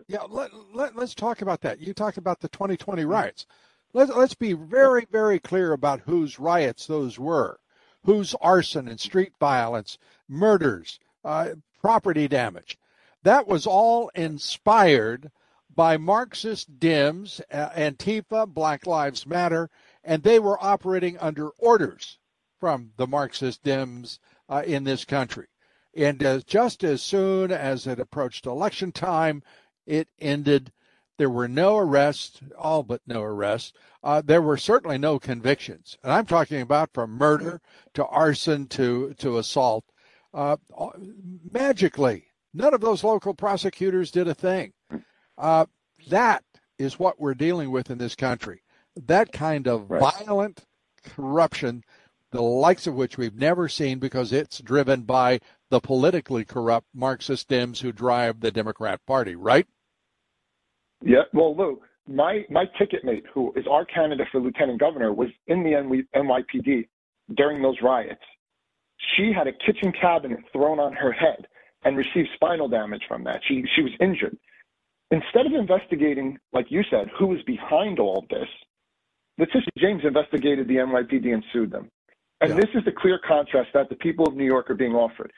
Yeah, 0.06 0.22
let, 0.28 0.50
let, 0.74 0.96
let's 0.96 1.14
talk 1.14 1.42
about 1.42 1.60
that. 1.62 1.80
You 1.80 1.94
talked 1.94 2.18
about 2.18 2.40
the 2.40 2.48
2020 2.48 3.04
riots. 3.04 3.46
Let's, 3.94 4.10
let's 4.12 4.34
be 4.34 4.54
very, 4.54 5.06
very 5.10 5.38
clear 5.38 5.72
about 5.72 6.00
whose 6.00 6.38
riots 6.38 6.86
those 6.86 7.18
were, 7.18 7.58
whose 8.04 8.34
arson 8.40 8.88
and 8.88 9.00
street 9.00 9.32
violence, 9.38 9.98
murders, 10.28 10.98
uh, 11.24 11.50
property 11.80 12.28
damage. 12.28 12.78
That 13.22 13.46
was 13.46 13.66
all 13.66 14.10
inspired 14.14 15.30
by 15.74 15.96
Marxist 15.96 16.78
Dems, 16.78 17.40
uh, 17.50 17.70
Antifa, 17.70 18.46
Black 18.46 18.86
Lives 18.86 19.26
Matter, 19.26 19.70
and 20.04 20.22
they 20.22 20.38
were 20.38 20.62
operating 20.62 21.16
under 21.18 21.50
orders 21.58 22.18
from 22.58 22.92
the 22.96 23.06
Marxist 23.06 23.62
Dems 23.62 24.18
uh, 24.48 24.62
in 24.66 24.84
this 24.84 25.04
country. 25.04 25.46
And 25.94 26.22
uh, 26.24 26.40
just 26.46 26.84
as 26.84 27.02
soon 27.02 27.52
as 27.52 27.86
it 27.86 28.00
approached 28.00 28.46
election 28.46 28.92
time, 28.92 29.42
it 29.86 30.08
ended. 30.20 30.72
There 31.18 31.30
were 31.30 31.48
no 31.48 31.76
arrests, 31.76 32.40
all 32.58 32.82
but 32.82 33.00
no 33.06 33.22
arrests. 33.22 33.72
Uh, 34.02 34.22
there 34.24 34.42
were 34.42 34.56
certainly 34.56 34.98
no 34.98 35.18
convictions. 35.18 35.96
And 36.02 36.12
I'm 36.12 36.26
talking 36.26 36.60
about 36.60 36.90
from 36.92 37.10
murder 37.12 37.60
to 37.94 38.06
arson 38.06 38.66
to, 38.68 39.14
to 39.18 39.38
assault. 39.38 39.84
Uh, 40.34 40.56
magically, 41.50 42.24
none 42.54 42.74
of 42.74 42.80
those 42.80 43.04
local 43.04 43.34
prosecutors 43.34 44.10
did 44.10 44.26
a 44.26 44.34
thing. 44.34 44.72
Uh, 45.36 45.66
that 46.08 46.44
is 46.78 46.98
what 46.98 47.20
we're 47.20 47.34
dealing 47.34 47.70
with 47.70 47.90
in 47.90 47.98
this 47.98 48.14
country. 48.14 48.62
That 48.96 49.32
kind 49.32 49.68
of 49.68 49.90
right. 49.90 50.00
violent 50.00 50.64
corruption, 51.04 51.84
the 52.30 52.42
likes 52.42 52.86
of 52.86 52.94
which 52.94 53.18
we've 53.18 53.36
never 53.36 53.68
seen 53.68 53.98
because 53.98 54.32
it's 54.32 54.58
driven 54.60 55.02
by 55.02 55.40
the 55.70 55.80
politically 55.80 56.44
corrupt 56.44 56.86
Marxist 56.94 57.48
Dems 57.48 57.80
who 57.80 57.92
drive 57.92 58.40
the 58.40 58.50
Democrat 58.50 59.00
Party, 59.06 59.36
right? 59.36 59.66
Yeah. 61.04 61.22
Well, 61.32 61.56
Lou, 61.56 61.80
my 62.08 62.44
my 62.50 62.64
ticket 62.78 63.04
mate, 63.04 63.24
who 63.32 63.52
is 63.56 63.66
our 63.70 63.84
candidate 63.84 64.28
for 64.30 64.40
lieutenant 64.40 64.80
governor, 64.80 65.12
was 65.12 65.28
in 65.46 65.62
the 65.62 66.04
NYPD 66.14 66.88
during 67.36 67.62
those 67.62 67.76
riots. 67.82 68.22
She 69.16 69.32
had 69.32 69.46
a 69.46 69.52
kitchen 69.52 69.92
cabinet 70.00 70.40
thrown 70.52 70.78
on 70.78 70.92
her 70.92 71.12
head 71.12 71.46
and 71.84 71.96
received 71.96 72.28
spinal 72.34 72.68
damage 72.68 73.02
from 73.08 73.24
that. 73.24 73.40
She 73.46 73.64
she 73.74 73.82
was 73.82 73.92
injured. 74.00 74.36
Instead 75.10 75.46
of 75.46 75.52
investigating, 75.52 76.38
like 76.52 76.66
you 76.70 76.82
said, 76.90 77.08
who 77.18 77.26
was 77.26 77.42
behind 77.42 77.98
all 77.98 78.24
this, 78.30 78.48
Letitia 79.38 79.62
James 79.78 80.02
investigated 80.04 80.68
the 80.68 80.76
NYPD 80.76 81.34
and 81.34 81.44
sued 81.52 81.70
them. 81.70 81.90
And 82.40 82.50
yeah. 82.50 82.56
this 82.56 82.70
is 82.74 82.84
the 82.84 82.92
clear 82.92 83.20
contrast 83.26 83.70
that 83.74 83.88
the 83.88 83.96
people 83.96 84.26
of 84.26 84.34
New 84.34 84.44
York 84.44 84.70
are 84.70 84.74
being 84.74 84.94
offered. 84.94 85.32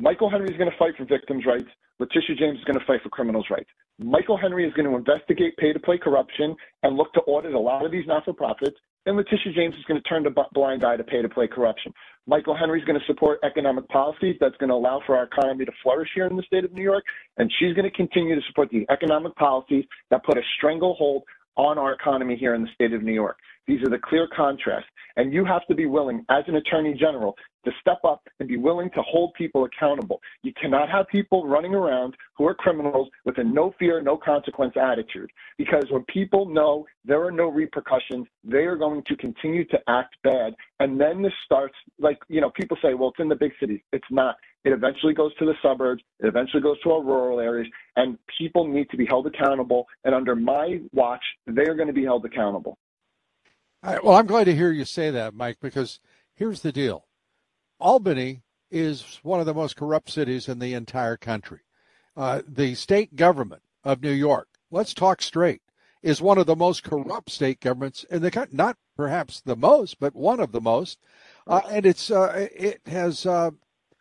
Michael 0.00 0.30
Henry 0.30 0.48
is 0.48 0.56
going 0.56 0.70
to 0.70 0.76
fight 0.78 0.96
for 0.96 1.04
victims' 1.04 1.44
rights. 1.44 1.68
Letitia 1.98 2.34
James 2.36 2.58
is 2.58 2.64
going 2.64 2.78
to 2.78 2.84
fight 2.86 3.02
for 3.02 3.10
criminals' 3.10 3.44
rights. 3.50 3.68
Michael 3.98 4.38
Henry 4.38 4.66
is 4.66 4.72
going 4.72 4.88
to 4.88 4.96
investigate 4.96 5.54
pay 5.58 5.74
to 5.74 5.78
play 5.78 5.98
corruption 5.98 6.56
and 6.82 6.96
look 6.96 7.12
to 7.12 7.20
audit 7.20 7.52
a 7.52 7.58
lot 7.58 7.84
of 7.84 7.92
these 7.92 8.06
not 8.06 8.24
for 8.24 8.32
profits. 8.32 8.78
And 9.04 9.18
Letitia 9.18 9.52
James 9.54 9.74
is 9.74 9.84
going 9.84 10.00
to 10.00 10.08
turn 10.08 10.26
a 10.26 10.30
blind 10.54 10.84
eye 10.84 10.96
to 10.96 11.04
pay 11.04 11.20
to 11.20 11.28
play 11.28 11.46
corruption. 11.46 11.92
Michael 12.26 12.56
Henry 12.56 12.80
is 12.80 12.84
going 12.86 12.98
to 12.98 13.04
support 13.06 13.40
economic 13.44 13.86
policies 13.88 14.36
that's 14.40 14.56
going 14.56 14.70
to 14.70 14.74
allow 14.74 15.02
for 15.04 15.18
our 15.18 15.24
economy 15.24 15.66
to 15.66 15.72
flourish 15.82 16.08
here 16.14 16.26
in 16.26 16.36
the 16.36 16.42
state 16.44 16.64
of 16.64 16.72
New 16.72 16.82
York. 16.82 17.04
And 17.36 17.52
she's 17.58 17.74
going 17.74 17.90
to 17.90 17.94
continue 17.94 18.34
to 18.34 18.46
support 18.46 18.70
the 18.70 18.86
economic 18.90 19.34
policies 19.36 19.84
that 20.10 20.24
put 20.24 20.38
a 20.38 20.42
stranglehold 20.56 21.24
on 21.56 21.78
our 21.78 21.92
economy 21.92 22.36
here 22.36 22.54
in 22.54 22.62
the 22.62 22.68
state 22.74 22.92
of 22.92 23.02
New 23.02 23.12
York. 23.12 23.36
These 23.66 23.82
are 23.82 23.90
the 23.90 23.98
clear 23.98 24.28
contrasts. 24.34 24.88
And 25.16 25.32
you 25.32 25.44
have 25.44 25.66
to 25.66 25.74
be 25.74 25.86
willing, 25.86 26.24
as 26.30 26.44
an 26.48 26.56
attorney 26.56 26.94
general, 26.94 27.36
to 27.64 27.70
step 27.80 27.98
up 28.04 28.22
and 28.38 28.48
be 28.48 28.56
willing 28.56 28.90
to 28.90 29.02
hold 29.02 29.34
people 29.34 29.64
accountable. 29.64 30.20
You 30.42 30.52
cannot 30.60 30.88
have 30.88 31.06
people 31.08 31.46
running 31.46 31.74
around 31.74 32.16
who 32.36 32.46
are 32.46 32.54
criminals 32.54 33.08
with 33.24 33.38
a 33.38 33.44
no 33.44 33.74
fear, 33.78 34.00
no 34.00 34.16
consequence 34.16 34.74
attitude. 34.80 35.30
Because 35.58 35.84
when 35.90 36.04
people 36.04 36.46
know 36.46 36.86
there 37.04 37.22
are 37.24 37.30
no 37.30 37.48
repercussions, 37.48 38.26
they 38.44 38.64
are 38.64 38.76
going 38.76 39.02
to 39.06 39.16
continue 39.16 39.64
to 39.66 39.78
act 39.88 40.16
bad. 40.24 40.54
And 40.78 40.98
then 41.00 41.22
this 41.22 41.32
starts, 41.44 41.74
like, 41.98 42.18
you 42.28 42.40
know, 42.40 42.50
people 42.50 42.78
say, 42.82 42.94
well, 42.94 43.10
it's 43.10 43.20
in 43.20 43.28
the 43.28 43.36
big 43.36 43.52
cities. 43.60 43.80
It's 43.92 44.10
not. 44.10 44.36
It 44.64 44.72
eventually 44.72 45.14
goes 45.14 45.34
to 45.36 45.46
the 45.46 45.54
suburbs. 45.62 46.02
It 46.18 46.26
eventually 46.26 46.62
goes 46.62 46.80
to 46.82 46.92
our 46.92 47.02
rural 47.02 47.40
areas. 47.40 47.68
And 47.96 48.18
people 48.38 48.66
need 48.66 48.90
to 48.90 48.96
be 48.96 49.06
held 49.06 49.26
accountable. 49.26 49.86
And 50.04 50.14
under 50.14 50.36
my 50.36 50.80
watch, 50.92 51.22
they 51.46 51.62
are 51.62 51.74
going 51.74 51.88
to 51.88 51.94
be 51.94 52.04
held 52.04 52.24
accountable. 52.24 52.76
Well, 53.82 54.12
I'm 54.12 54.26
glad 54.26 54.44
to 54.44 54.54
hear 54.54 54.70
you 54.70 54.84
say 54.84 55.10
that, 55.10 55.34
Mike, 55.34 55.56
because 55.60 56.00
here's 56.34 56.60
the 56.60 56.72
deal 56.72 57.06
Albany 57.78 58.42
is 58.70 59.18
one 59.22 59.40
of 59.40 59.46
the 59.46 59.54
most 59.54 59.76
corrupt 59.76 60.10
cities 60.10 60.48
in 60.48 60.58
the 60.58 60.74
entire 60.74 61.16
country. 61.16 61.60
Uh, 62.16 62.42
the 62.46 62.74
state 62.74 63.16
government 63.16 63.62
of 63.82 64.02
New 64.02 64.12
York, 64.12 64.48
let's 64.70 64.92
talk 64.92 65.22
straight, 65.22 65.62
is 66.02 66.20
one 66.20 66.38
of 66.38 66.46
the 66.46 66.56
most 66.56 66.82
corrupt 66.82 67.30
state 67.30 67.60
governments 67.60 68.04
in 68.10 68.22
the 68.22 68.30
country. 68.30 68.56
Not 68.56 68.76
perhaps 68.96 69.40
the 69.40 69.56
most, 69.56 69.98
but 69.98 70.14
one 70.14 70.40
of 70.40 70.52
the 70.52 70.60
most. 70.60 70.98
Uh, 71.46 71.62
and 71.70 71.86
it's 71.86 72.10
uh, 72.10 72.48
it 72.54 72.80
has 72.86 73.24
uh, 73.24 73.50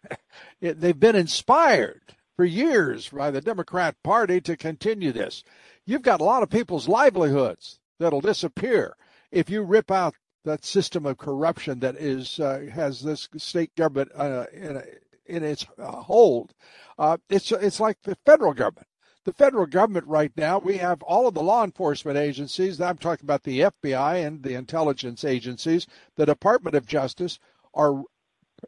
they've 0.61 0.99
been 0.99 1.15
inspired 1.15 2.01
for 2.35 2.45
years 2.45 3.09
by 3.09 3.31
the 3.31 3.41
Democrat 3.41 3.95
Party 4.03 4.39
to 4.41 4.55
continue 4.55 5.11
this. 5.11 5.43
You've 5.85 6.01
got 6.01 6.21
a 6.21 6.25
lot 6.25 6.43
of 6.43 6.49
people's 6.49 6.87
livelihoods 6.87 7.79
that'll 7.99 8.21
disappear 8.21 8.95
if 9.31 9.49
you 9.49 9.61
rip 9.61 9.91
out 9.91 10.15
that 10.45 10.63
system 10.63 11.05
of 11.05 11.17
corruption 11.17 11.79
that 11.79 11.95
is 11.95 12.39
uh, 12.39 12.65
has 12.71 13.01
this 13.01 13.27
state 13.37 13.75
government 13.75 14.11
uh, 14.15 14.45
in, 14.53 14.81
in 15.25 15.43
its 15.43 15.65
uh, 15.77 15.91
hold. 15.91 16.53
Uh, 16.97 17.17
it's 17.29 17.51
it's 17.51 17.79
like 17.79 17.97
the 18.03 18.17
federal 18.25 18.53
government. 18.53 18.87
The 19.25 19.33
federal 19.33 19.65
government 19.65 20.07
right 20.07 20.31
now, 20.37 20.59
we 20.59 20.77
have 20.77 21.03
all 21.03 21.27
of 21.27 21.33
the 21.33 21.43
law 21.43 21.63
enforcement 21.63 22.17
agencies. 22.17 22.79
I'm 22.79 22.97
talking 22.97 23.25
about 23.25 23.43
the 23.43 23.59
FBI 23.59 24.25
and 24.25 24.41
the 24.41 24.55
intelligence 24.55 25.23
agencies. 25.25 25.85
The 26.15 26.25
Department 26.25 26.75
of 26.75 26.87
Justice 26.87 27.37
are 27.73 28.03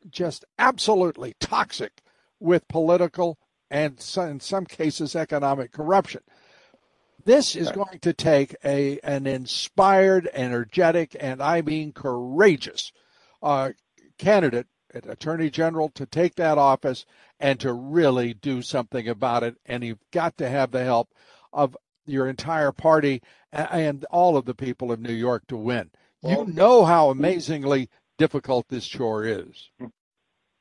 just 0.10 0.46
absolutely 0.58 1.36
toxic 1.40 2.02
with 2.40 2.68
political 2.68 3.38
and 3.70 3.94
in 4.18 4.40
some 4.40 4.66
cases 4.66 5.16
economic 5.16 5.72
corruption. 5.72 6.22
This 7.24 7.56
is 7.56 7.72
going 7.72 8.00
to 8.00 8.14
take 8.14 8.56
a 8.66 9.00
an 9.00 9.28
inspired, 9.28 10.30
energetic, 10.34 11.16
and 11.20 11.42
I 11.42 11.62
mean 11.62 11.94
courageous 11.94 12.92
uh, 13.44 13.72
candidate, 14.18 14.68
attorney 14.94 15.50
general, 15.50 15.90
to 15.90 16.06
take 16.06 16.36
that 16.36 16.58
office 16.58 17.06
and 17.40 17.60
to 17.60 17.74
really 17.74 18.34
do 18.34 18.62
something 18.62 19.08
about 19.08 19.44
it. 19.44 19.56
And 19.66 19.84
you've 19.84 20.04
got 20.12 20.38
to 20.38 20.50
have 20.50 20.72
the 20.72 20.84
help 20.84 21.10
of 21.54 21.78
your 22.06 22.28
entire 22.28 22.72
party 22.72 23.22
and 23.52 24.04
all 24.06 24.36
of 24.36 24.46
the 24.46 24.56
people 24.56 24.92
of 24.92 25.00
New 25.00 25.14
York 25.14 25.44
to 25.48 25.58
win. 25.58 25.92
Well, 26.22 26.46
you 26.46 26.54
know 26.54 26.86
how 26.86 27.10
amazingly 27.10 27.90
difficult 28.22 28.68
this 28.70 28.88
chore 28.88 29.26
is. 29.26 29.70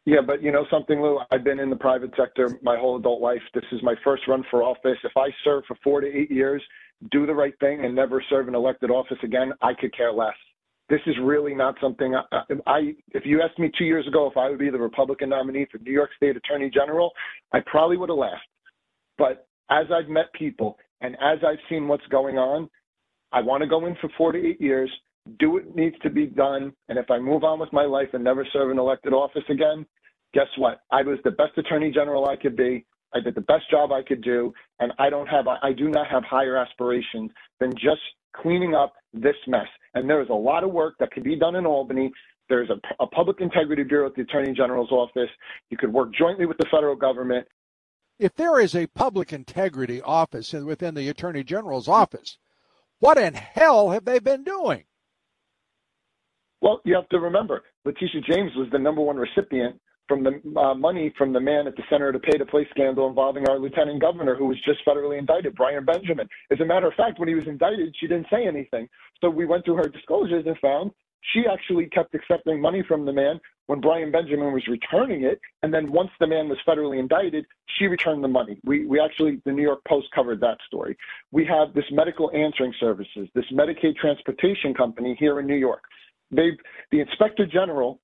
Yeah, 0.06 0.22
but 0.26 0.42
you 0.42 0.50
know 0.50 0.64
something, 0.70 1.02
Lou? 1.02 1.18
I've 1.30 1.44
been 1.44 1.60
in 1.60 1.68
the 1.68 1.76
private 1.76 2.10
sector 2.16 2.58
my 2.62 2.78
whole 2.78 2.96
adult 2.96 3.20
life. 3.20 3.42
This 3.52 3.64
is 3.70 3.82
my 3.82 3.94
first 4.02 4.22
run 4.26 4.42
for 4.50 4.62
office. 4.62 4.96
If 5.04 5.12
I 5.14 5.28
serve 5.44 5.64
for 5.68 5.76
four 5.84 6.00
to 6.00 6.06
eight 6.06 6.30
years, 6.30 6.62
do 7.10 7.26
the 7.26 7.34
right 7.34 7.52
thing, 7.60 7.84
and 7.84 7.94
never 7.94 8.24
serve 8.30 8.48
an 8.48 8.54
elected 8.54 8.90
office 8.90 9.18
again, 9.22 9.52
I 9.60 9.74
could 9.78 9.94
care 9.94 10.10
less. 10.10 10.34
This 10.88 11.00
is 11.06 11.14
really 11.22 11.54
not 11.54 11.74
something 11.82 12.14
I, 12.14 12.42
I 12.66 12.94
if 13.12 13.26
you 13.26 13.42
asked 13.42 13.58
me 13.58 13.70
two 13.76 13.84
years 13.84 14.06
ago 14.08 14.26
if 14.28 14.38
I 14.38 14.48
would 14.48 14.58
be 14.58 14.70
the 14.70 14.78
Republican 14.78 15.28
nominee 15.28 15.66
for 15.70 15.78
New 15.78 15.92
York 15.92 16.10
State 16.16 16.36
Attorney 16.36 16.70
General, 16.70 17.12
I 17.52 17.60
probably 17.66 17.98
would 17.98 18.08
have 18.08 18.18
laughed. 18.18 18.48
But 19.18 19.46
as 19.70 19.86
I've 19.92 20.08
met 20.08 20.32
people 20.32 20.78
and 21.02 21.14
as 21.16 21.38
I've 21.46 21.60
seen 21.68 21.88
what's 21.88 22.06
going 22.06 22.38
on, 22.38 22.70
I 23.32 23.42
want 23.42 23.62
to 23.62 23.68
go 23.68 23.84
in 23.86 23.94
for 24.00 24.08
four 24.16 24.32
to 24.32 24.38
eight 24.44 24.60
years 24.62 24.90
do 25.38 25.52
what 25.52 25.74
needs 25.74 25.96
to 26.02 26.10
be 26.10 26.26
done. 26.26 26.72
And 26.88 26.98
if 26.98 27.10
I 27.10 27.18
move 27.18 27.44
on 27.44 27.58
with 27.58 27.72
my 27.72 27.84
life 27.84 28.08
and 28.12 28.24
never 28.24 28.46
serve 28.52 28.70
an 28.70 28.78
elected 28.78 29.12
office 29.12 29.44
again, 29.48 29.86
guess 30.34 30.46
what? 30.58 30.80
I 30.90 31.02
was 31.02 31.18
the 31.24 31.30
best 31.30 31.56
attorney 31.56 31.90
general 31.90 32.28
I 32.28 32.36
could 32.36 32.56
be. 32.56 32.86
I 33.14 33.20
did 33.20 33.34
the 33.34 33.40
best 33.42 33.68
job 33.70 33.90
I 33.92 34.02
could 34.02 34.22
do, 34.22 34.52
and 34.78 34.92
I 34.98 35.10
don't 35.10 35.26
have 35.26 35.46
I 35.48 35.72
do 35.72 35.88
not 35.88 36.06
have 36.06 36.22
higher 36.24 36.56
aspirations 36.56 37.30
than 37.58 37.72
just 37.72 38.00
cleaning 38.36 38.74
up 38.74 38.94
this 39.12 39.34
mess. 39.48 39.66
And 39.94 40.08
there 40.08 40.22
is 40.22 40.28
a 40.28 40.34
lot 40.34 40.62
of 40.62 40.70
work 40.70 40.94
that 41.00 41.10
could 41.10 41.24
be 41.24 41.36
done 41.36 41.56
in 41.56 41.66
Albany. 41.66 42.12
There's 42.48 42.70
a, 42.70 42.80
a 43.02 43.06
public 43.08 43.40
integrity 43.40 43.82
bureau 43.82 44.06
at 44.06 44.14
the 44.14 44.22
attorney 44.22 44.52
general's 44.52 44.92
office. 44.92 45.30
You 45.70 45.76
could 45.76 45.92
work 45.92 46.14
jointly 46.14 46.46
with 46.46 46.58
the 46.58 46.66
federal 46.70 46.96
government. 46.96 47.46
If 48.18 48.34
there 48.36 48.60
is 48.60 48.76
a 48.76 48.86
public 48.86 49.32
integrity 49.32 50.00
office 50.02 50.52
within 50.52 50.94
the 50.94 51.08
attorney 51.08 51.42
general's 51.42 51.88
office, 51.88 52.38
what 52.98 53.18
in 53.18 53.34
hell 53.34 53.90
have 53.90 54.04
they 54.04 54.18
been 54.18 54.44
doing? 54.44 54.84
Well, 56.60 56.80
you 56.84 56.94
have 56.94 57.08
to 57.08 57.18
remember, 57.18 57.62
Letitia 57.84 58.20
James 58.28 58.52
was 58.56 58.68
the 58.70 58.78
number 58.78 59.00
one 59.00 59.16
recipient 59.16 59.80
from 60.08 60.24
the 60.24 60.60
uh, 60.60 60.74
money 60.74 61.14
from 61.16 61.32
the 61.32 61.40
man 61.40 61.68
at 61.68 61.76
the 61.76 61.84
center 61.88 62.08
of 62.08 62.14
the 62.14 62.18
pay-to-play 62.18 62.66
scandal 62.70 63.08
involving 63.08 63.48
our 63.48 63.58
lieutenant 63.58 64.00
governor, 64.00 64.34
who 64.34 64.46
was 64.46 64.58
just 64.64 64.80
federally 64.84 65.18
indicted, 65.18 65.54
Brian 65.54 65.84
Benjamin. 65.84 66.28
As 66.50 66.58
a 66.60 66.64
matter 66.64 66.88
of 66.88 66.94
fact, 66.94 67.20
when 67.20 67.28
he 67.28 67.34
was 67.34 67.46
indicted, 67.46 67.94
she 67.98 68.08
didn't 68.08 68.26
say 68.28 68.46
anything. 68.46 68.88
So 69.20 69.30
we 69.30 69.46
went 69.46 69.64
through 69.64 69.76
her 69.76 69.88
disclosures 69.88 70.44
and 70.46 70.58
found 70.58 70.90
she 71.32 71.44
actually 71.50 71.86
kept 71.86 72.14
accepting 72.14 72.60
money 72.60 72.82
from 72.88 73.04
the 73.04 73.12
man 73.12 73.38
when 73.66 73.80
Brian 73.80 74.10
Benjamin 74.10 74.52
was 74.52 74.66
returning 74.66 75.22
it. 75.22 75.38
And 75.62 75.72
then 75.72 75.92
once 75.92 76.10
the 76.18 76.26
man 76.26 76.48
was 76.48 76.58
federally 76.66 76.98
indicted, 76.98 77.46
she 77.78 77.86
returned 77.86 78.24
the 78.24 78.28
money. 78.28 78.58
We, 78.64 78.86
we 78.86 78.98
actually, 78.98 79.40
the 79.44 79.52
New 79.52 79.62
York 79.62 79.80
Post 79.86 80.08
covered 80.12 80.40
that 80.40 80.58
story. 80.66 80.96
We 81.30 81.44
have 81.46 81.72
this 81.72 81.84
medical 81.92 82.32
answering 82.32 82.74
services, 82.80 83.28
this 83.34 83.44
Medicaid 83.52 83.94
transportation 83.96 84.74
company 84.74 85.14
here 85.20 85.38
in 85.38 85.46
New 85.46 85.56
York. 85.56 85.84
They, 86.30 86.50
the 86.92 87.00
inspector 87.00 87.46
general 87.46 88.00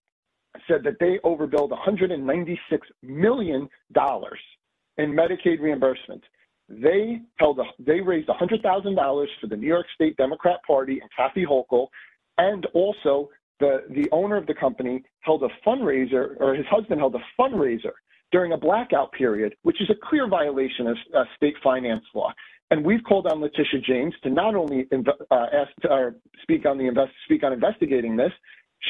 said 0.68 0.82
that 0.84 0.98
they 1.00 1.18
overbilled 1.24 1.70
$196 1.70 2.58
million 3.02 3.68
in 4.98 5.12
Medicaid 5.12 5.60
reimbursement. 5.60 6.22
They 6.68 7.20
held 7.36 7.60
a, 7.60 7.64
they 7.78 8.00
raised 8.00 8.28
$100,000 8.28 9.26
for 9.40 9.46
the 9.46 9.56
New 9.56 9.66
York 9.68 9.86
State 9.94 10.16
Democrat 10.16 10.56
Party 10.66 11.00
and 11.00 11.10
Kathy 11.16 11.44
Hochul, 11.44 11.88
and 12.38 12.66
also 12.74 13.30
the 13.60 13.84
the 13.90 14.08
owner 14.12 14.36
of 14.36 14.46
the 14.46 14.54
company 14.54 15.02
held 15.20 15.42
a 15.42 15.48
fundraiser, 15.66 16.34
or 16.40 16.54
his 16.54 16.66
husband 16.66 17.00
held 17.00 17.14
a 17.14 17.40
fundraiser 17.40 17.92
during 18.32 18.52
a 18.52 18.56
blackout 18.56 19.12
period, 19.12 19.54
which 19.62 19.80
is 19.80 19.88
a 19.90 20.08
clear 20.08 20.28
violation 20.28 20.88
of 20.88 20.96
uh, 21.16 21.24
state 21.36 21.54
finance 21.62 22.04
law. 22.14 22.32
And 22.70 22.84
we've 22.84 23.02
called 23.04 23.26
on 23.26 23.40
Letitia 23.40 23.80
James 23.80 24.14
to 24.22 24.30
not 24.30 24.54
only 24.54 24.86
uh, 25.30 25.46
ask 25.52 25.70
or 25.88 26.16
speak 26.42 26.66
on 26.66 26.78
the 26.78 26.86
invest, 26.86 27.12
speak 27.24 27.44
on 27.44 27.52
investigating 27.52 28.16
this, 28.16 28.32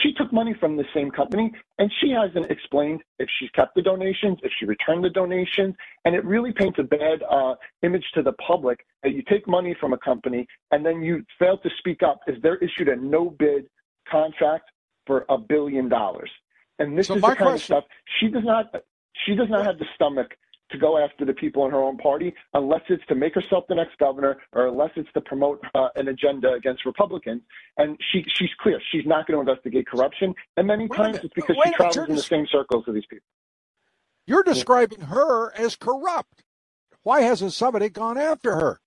she 0.03 0.13
took 0.15 0.33
money 0.33 0.55
from 0.59 0.77
the 0.77 0.85
same 0.95 1.11
company 1.11 1.53
and 1.79 1.91
she 2.01 2.11
hasn't 2.11 2.51
explained 2.51 3.03
if 3.19 3.29
she 3.39 3.49
kept 3.55 3.75
the 3.75 3.83
donations, 3.83 4.39
if 4.43 4.51
she 4.59 4.67
returned 4.67 5.05
the 5.05 5.11
donations. 5.11 5.75
And 6.05 6.15
it 6.15 6.25
really 6.25 6.53
paints 6.53 6.79
a 6.79 6.83
bad 6.83 7.23
uh, 7.31 7.55
image 7.83 8.05
to 8.15 8.23
the 8.23 8.33
public 8.33 8.85
that 9.03 9.13
you 9.13 9.23
take 9.29 9.47
money 9.47 9.77
from 9.79 9.93
a 9.93 9.99
company 9.99 10.47
and 10.71 10.85
then 10.85 11.03
you 11.03 11.25
fail 11.39 11.59
to 11.59 11.71
speak 11.79 12.03
up 12.03 12.21
as 12.29 12.35
they're 12.43 12.57
issued 12.57 12.89
a 12.89 12.97
no 12.97 13.31
bid 13.31 13.67
contract 14.11 14.71
for 15.07 15.25
a 15.29 15.39
billion 15.39 15.89
dollars. 15.89 16.31
And 16.79 16.99
this 16.99 17.07
so 17.07 17.15
is 17.15 17.21
the 17.23 17.27
kind 17.29 17.39
question- 17.39 17.77
of 17.77 17.83
stuff 17.83 17.85
she 18.21 18.29
does 18.29 18.45
not 18.45 18.75
she 19.25 19.35
does 19.35 19.49
not 19.49 19.65
have 19.65 19.79
the 19.79 19.87
stomach 19.95 20.37
to 20.71 20.79
go 20.79 20.99
after 20.99 21.25
the 21.25 21.33
people 21.33 21.65
in 21.65 21.71
her 21.71 21.83
own 21.83 21.97
party 21.99 22.35
unless 22.55 22.83
it's 22.89 23.05
to 23.07 23.15
make 23.15 23.35
herself 23.35 23.65
the 23.69 23.75
next 23.75 23.97
governor 23.99 24.39
or 24.53 24.67
unless 24.69 24.91
it's 24.97 25.09
to 25.15 25.21
promote 25.21 25.61
uh, 25.75 25.89
an 25.97 26.09
agenda 26.09 26.53
against 26.53 26.85
Republicans. 26.85 27.43
And 27.77 27.99
she, 28.13 28.25
she's 28.37 28.51
clear. 28.61 28.81
She's 28.93 29.07
not 29.07 29.27
going 29.27 29.37
to 29.37 29.51
investigate 29.51 29.87
corruption. 29.87 30.35
And 30.57 30.67
many 30.67 30.87
Wait 30.89 30.97
times 30.97 31.19
it's 31.23 31.35
because 31.35 31.57
Wait 31.57 31.69
she 31.69 31.75
travels 31.75 32.09
in 32.09 32.17
the 32.17 32.23
same 32.23 32.47
circles 32.51 32.85
of 32.87 32.95
these 32.95 33.07
people. 33.07 33.27
You're 34.27 34.43
describing 34.43 35.01
yeah. 35.01 35.07
her 35.07 35.53
as 35.57 35.77
corrupt. 35.77 36.43
Why 37.03 37.21
hasn't 37.21 37.53
somebody 37.53 37.89
gone 37.89 38.19
after 38.19 38.57
her? 38.57 38.81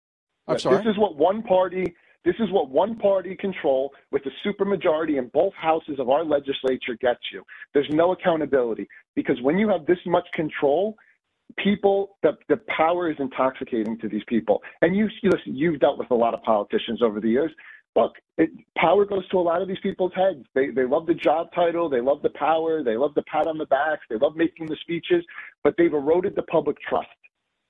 I'm 0.47 0.59
sorry. 0.59 0.77
This 0.77 0.87
is 0.87 0.97
what 0.97 1.15
one 1.15 1.41
party 1.43 1.95
this 2.25 2.35
is 2.39 2.51
what 2.51 2.69
one 2.69 2.97
party 2.97 3.35
control 3.35 3.93
with 4.11 4.23
a 4.25 4.47
supermajority 4.47 5.17
in 5.17 5.29
both 5.33 5.53
houses 5.53 5.99
of 5.99 6.09
our 6.09 6.25
legislature 6.25 6.97
gets 6.99 7.21
you. 7.31 7.43
There's 7.73 7.89
no 7.91 8.11
accountability 8.11 8.87
because 9.15 9.41
when 9.41 9.57
you 9.57 9.69
have 9.69 9.85
this 9.85 9.99
much 10.05 10.27
control, 10.33 10.97
people 11.57 12.17
the, 12.23 12.37
the 12.47 12.59
power 12.75 13.09
is 13.09 13.17
intoxicating 13.19 13.97
to 13.99 14.07
these 14.07 14.23
people. 14.27 14.61
And 14.81 14.95
you, 14.95 15.07
you 15.21 15.29
listen 15.29 15.55
you've 15.55 15.79
dealt 15.79 15.97
with 15.97 16.11
a 16.11 16.15
lot 16.15 16.33
of 16.33 16.41
politicians 16.43 17.01
over 17.01 17.19
the 17.19 17.29
years. 17.29 17.51
Look 17.95 18.13
it, 18.37 18.51
power 18.77 19.03
goes 19.05 19.27
to 19.29 19.37
a 19.37 19.41
lot 19.41 19.61
of 19.61 19.67
these 19.67 19.79
people's 19.81 20.13
heads. 20.15 20.45
They 20.53 20.69
they 20.69 20.85
love 20.85 21.05
the 21.05 21.15
job 21.15 21.47
title 21.53 21.89
they 21.89 22.01
love 22.01 22.21
the 22.21 22.29
power 22.31 22.83
they 22.83 22.97
love 22.97 23.13
the 23.15 23.23
pat 23.23 23.47
on 23.47 23.57
the 23.57 23.65
back 23.65 23.99
they 24.09 24.17
love 24.17 24.35
making 24.35 24.67
the 24.67 24.77
speeches 24.81 25.23
but 25.63 25.75
they've 25.77 25.93
eroded 25.93 26.35
the 26.35 26.43
public 26.43 26.77
trust. 26.87 27.07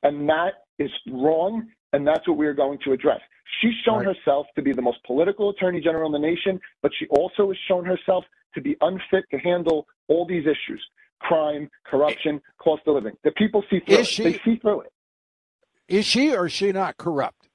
And 0.04 0.28
that 0.30 0.66
is 0.78 0.92
wrong 1.12 1.68
and 1.94 2.06
that's 2.06 2.28
what 2.28 2.38
we 2.38 2.48
are 2.48 2.54
going 2.54 2.80
to 2.86 2.92
address. 2.92 3.20
She's 3.62 3.74
shown 3.84 4.06
right. 4.06 4.16
herself 4.16 4.46
to 4.56 4.62
be 4.62 4.74
the 4.74 4.82
most 4.82 5.04
political 5.06 5.50
attorney 5.50 5.82
general 5.82 6.14
in 6.14 6.22
the 6.22 6.28
nation 6.28 6.60
but 6.82 6.92
she 7.00 7.08
also 7.08 7.48
has 7.48 7.58
shown 7.68 7.86
herself 7.86 8.26
to 8.56 8.62
be 8.62 8.76
unfit 8.82 9.26
to 9.32 9.38
handle 9.38 9.88
all 10.08 10.26
these 10.26 10.44
issues 10.44 10.84
crime, 11.20 11.70
corruption, 11.86 12.42
cost 12.62 12.82
of 12.88 12.96
living. 12.96 13.14
The 13.24 13.32
people 13.32 13.64
see 13.70 13.80
through 13.80 13.98
is 13.98 14.08
it. 14.08 14.12
She, 14.12 14.24
they 14.24 14.40
see 14.46 14.56
through 14.58 14.82
it. 14.82 14.94
Is 15.88 16.06
she 16.06 16.36
or 16.36 16.48
is 16.48 16.54
she 16.54 16.72
not 16.72 16.98
corrupt? 16.98 17.50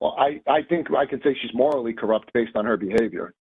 Well, 0.00 0.16
I, 0.18 0.40
I 0.46 0.62
think 0.62 0.88
I 0.92 1.06
could 1.06 1.22
say 1.22 1.36
she's 1.40 1.54
morally 1.54 1.92
corrupt 1.92 2.32
based 2.32 2.56
on 2.56 2.64
her 2.66 2.76
behavior. 2.76 3.32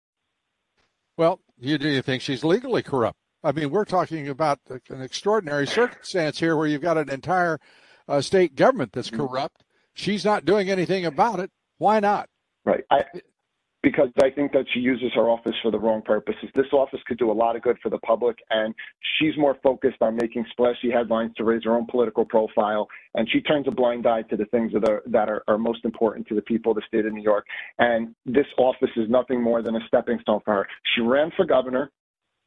Well, 1.16 1.40
you 1.58 1.78
do 1.78 1.88
you 1.88 2.02
think 2.02 2.22
she's 2.22 2.44
legally 2.44 2.82
corrupt? 2.82 3.18
I 3.44 3.52
mean, 3.52 3.70
we're 3.70 3.84
talking 3.84 4.28
about 4.28 4.60
an 4.68 5.02
extraordinary 5.02 5.66
circumstance 5.66 6.38
here 6.38 6.56
where 6.56 6.66
you've 6.66 6.82
got 6.82 6.98
an 6.98 7.10
entire 7.10 7.58
uh, 8.06 8.20
state 8.20 8.54
government 8.54 8.92
that's 8.92 9.10
mm-hmm. 9.10 9.26
corrupt. 9.26 9.64
She's 9.94 10.24
not 10.24 10.44
doing 10.44 10.70
anything 10.70 11.04
about 11.04 11.40
it. 11.40 11.50
Why 11.78 12.00
not? 12.00 12.28
Right. 12.64 12.84
I, 12.90 13.04
because 13.82 14.08
I 14.22 14.30
think 14.30 14.52
that 14.52 14.64
she 14.72 14.80
uses 14.80 15.10
her 15.14 15.28
office 15.28 15.54
for 15.60 15.70
the 15.72 15.78
wrong 15.78 16.02
purposes. 16.02 16.48
This 16.54 16.72
office 16.72 17.00
could 17.06 17.18
do 17.18 17.30
a 17.30 17.32
lot 17.32 17.56
of 17.56 17.62
good 17.62 17.76
for 17.82 17.88
the 17.88 17.98
public, 17.98 18.38
and 18.50 18.74
she's 19.18 19.36
more 19.36 19.56
focused 19.62 20.00
on 20.00 20.16
making 20.16 20.44
splashy 20.52 20.90
headlines 20.90 21.32
to 21.36 21.44
raise 21.44 21.64
her 21.64 21.76
own 21.76 21.86
political 21.86 22.24
profile, 22.24 22.86
and 23.14 23.28
she 23.30 23.40
turns 23.40 23.66
a 23.66 23.72
blind 23.72 24.06
eye 24.06 24.22
to 24.22 24.36
the 24.36 24.44
things 24.46 24.72
that 24.72 24.88
are 24.88 25.02
that 25.06 25.28
are, 25.28 25.42
are 25.48 25.58
most 25.58 25.84
important 25.84 26.26
to 26.28 26.34
the 26.34 26.42
people 26.42 26.72
of 26.72 26.76
the 26.76 26.82
state 26.86 27.04
of 27.06 27.12
New 27.12 27.22
York. 27.22 27.44
And 27.78 28.14
this 28.24 28.46
office 28.56 28.90
is 28.96 29.10
nothing 29.10 29.42
more 29.42 29.62
than 29.62 29.74
a 29.74 29.80
stepping 29.88 30.18
stone 30.20 30.40
for 30.44 30.54
her. 30.54 30.68
She 30.94 31.02
ran 31.02 31.32
for 31.36 31.44
governor. 31.44 31.90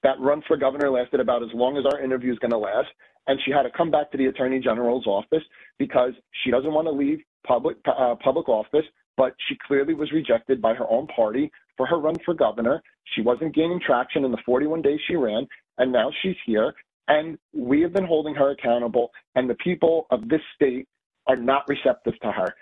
That 0.04 0.20
run 0.20 0.42
for 0.48 0.56
governor 0.56 0.92
lasted 0.92 1.20
about 1.20 1.44
as 1.44 1.50
long 1.54 1.78
as 1.78 1.86
our 1.92 2.00
interview 2.00 2.32
is 2.32 2.40
going 2.40 2.52
to 2.52 2.58
last, 2.58 2.90
and 3.28 3.40
she 3.44 3.52
had 3.52 3.64
to 3.64 3.72
come 3.76 3.92
back 3.92 4.12
to 4.12 4.18
the 4.18 4.28
attorney 4.28 4.60
general's 4.60 5.08
office 5.08 5.44
because 5.80 6.14
she 6.44 6.52
doesn't 6.52 6.72
want 6.72 6.88
to 6.88 6.92
leave 6.92 7.20
public 7.46 7.76
uh, 7.86 8.16
public 8.24 8.48
office 8.48 8.86
but 9.18 9.34
she 9.48 9.58
clearly 9.68 9.94
was 9.94 10.12
rejected 10.12 10.62
by 10.62 10.74
her 10.74 10.90
own 10.90 11.08
party 11.08 11.52
for 11.78 11.86
her 11.86 12.00
run 12.00 12.16
for 12.26 12.34
governor. 12.34 12.82
She 13.16 13.22
wasn't 13.22 13.56
gaining 13.56 13.80
traction 13.80 14.26
in 14.26 14.32
the 14.32 14.38
41 14.46 14.82
days 14.82 15.00
she 15.08 15.16
ran, 15.16 15.48
and 15.78 15.92
now 15.92 16.12
she's 16.22 16.36
here. 16.46 16.74
And 17.08 17.38
we 17.54 17.82
have 17.82 17.94
been 17.94 18.06
holding 18.06 18.34
her 18.36 18.52
accountable, 18.52 19.12
and 19.36 19.50
the 19.50 19.56
people 19.56 20.08
of 20.10 20.28
this 20.28 20.42
state 20.56 20.88
are 21.28 21.36
not 21.36 21.68
receptive 21.68 22.20
to 22.22 22.32
her. 22.32 22.56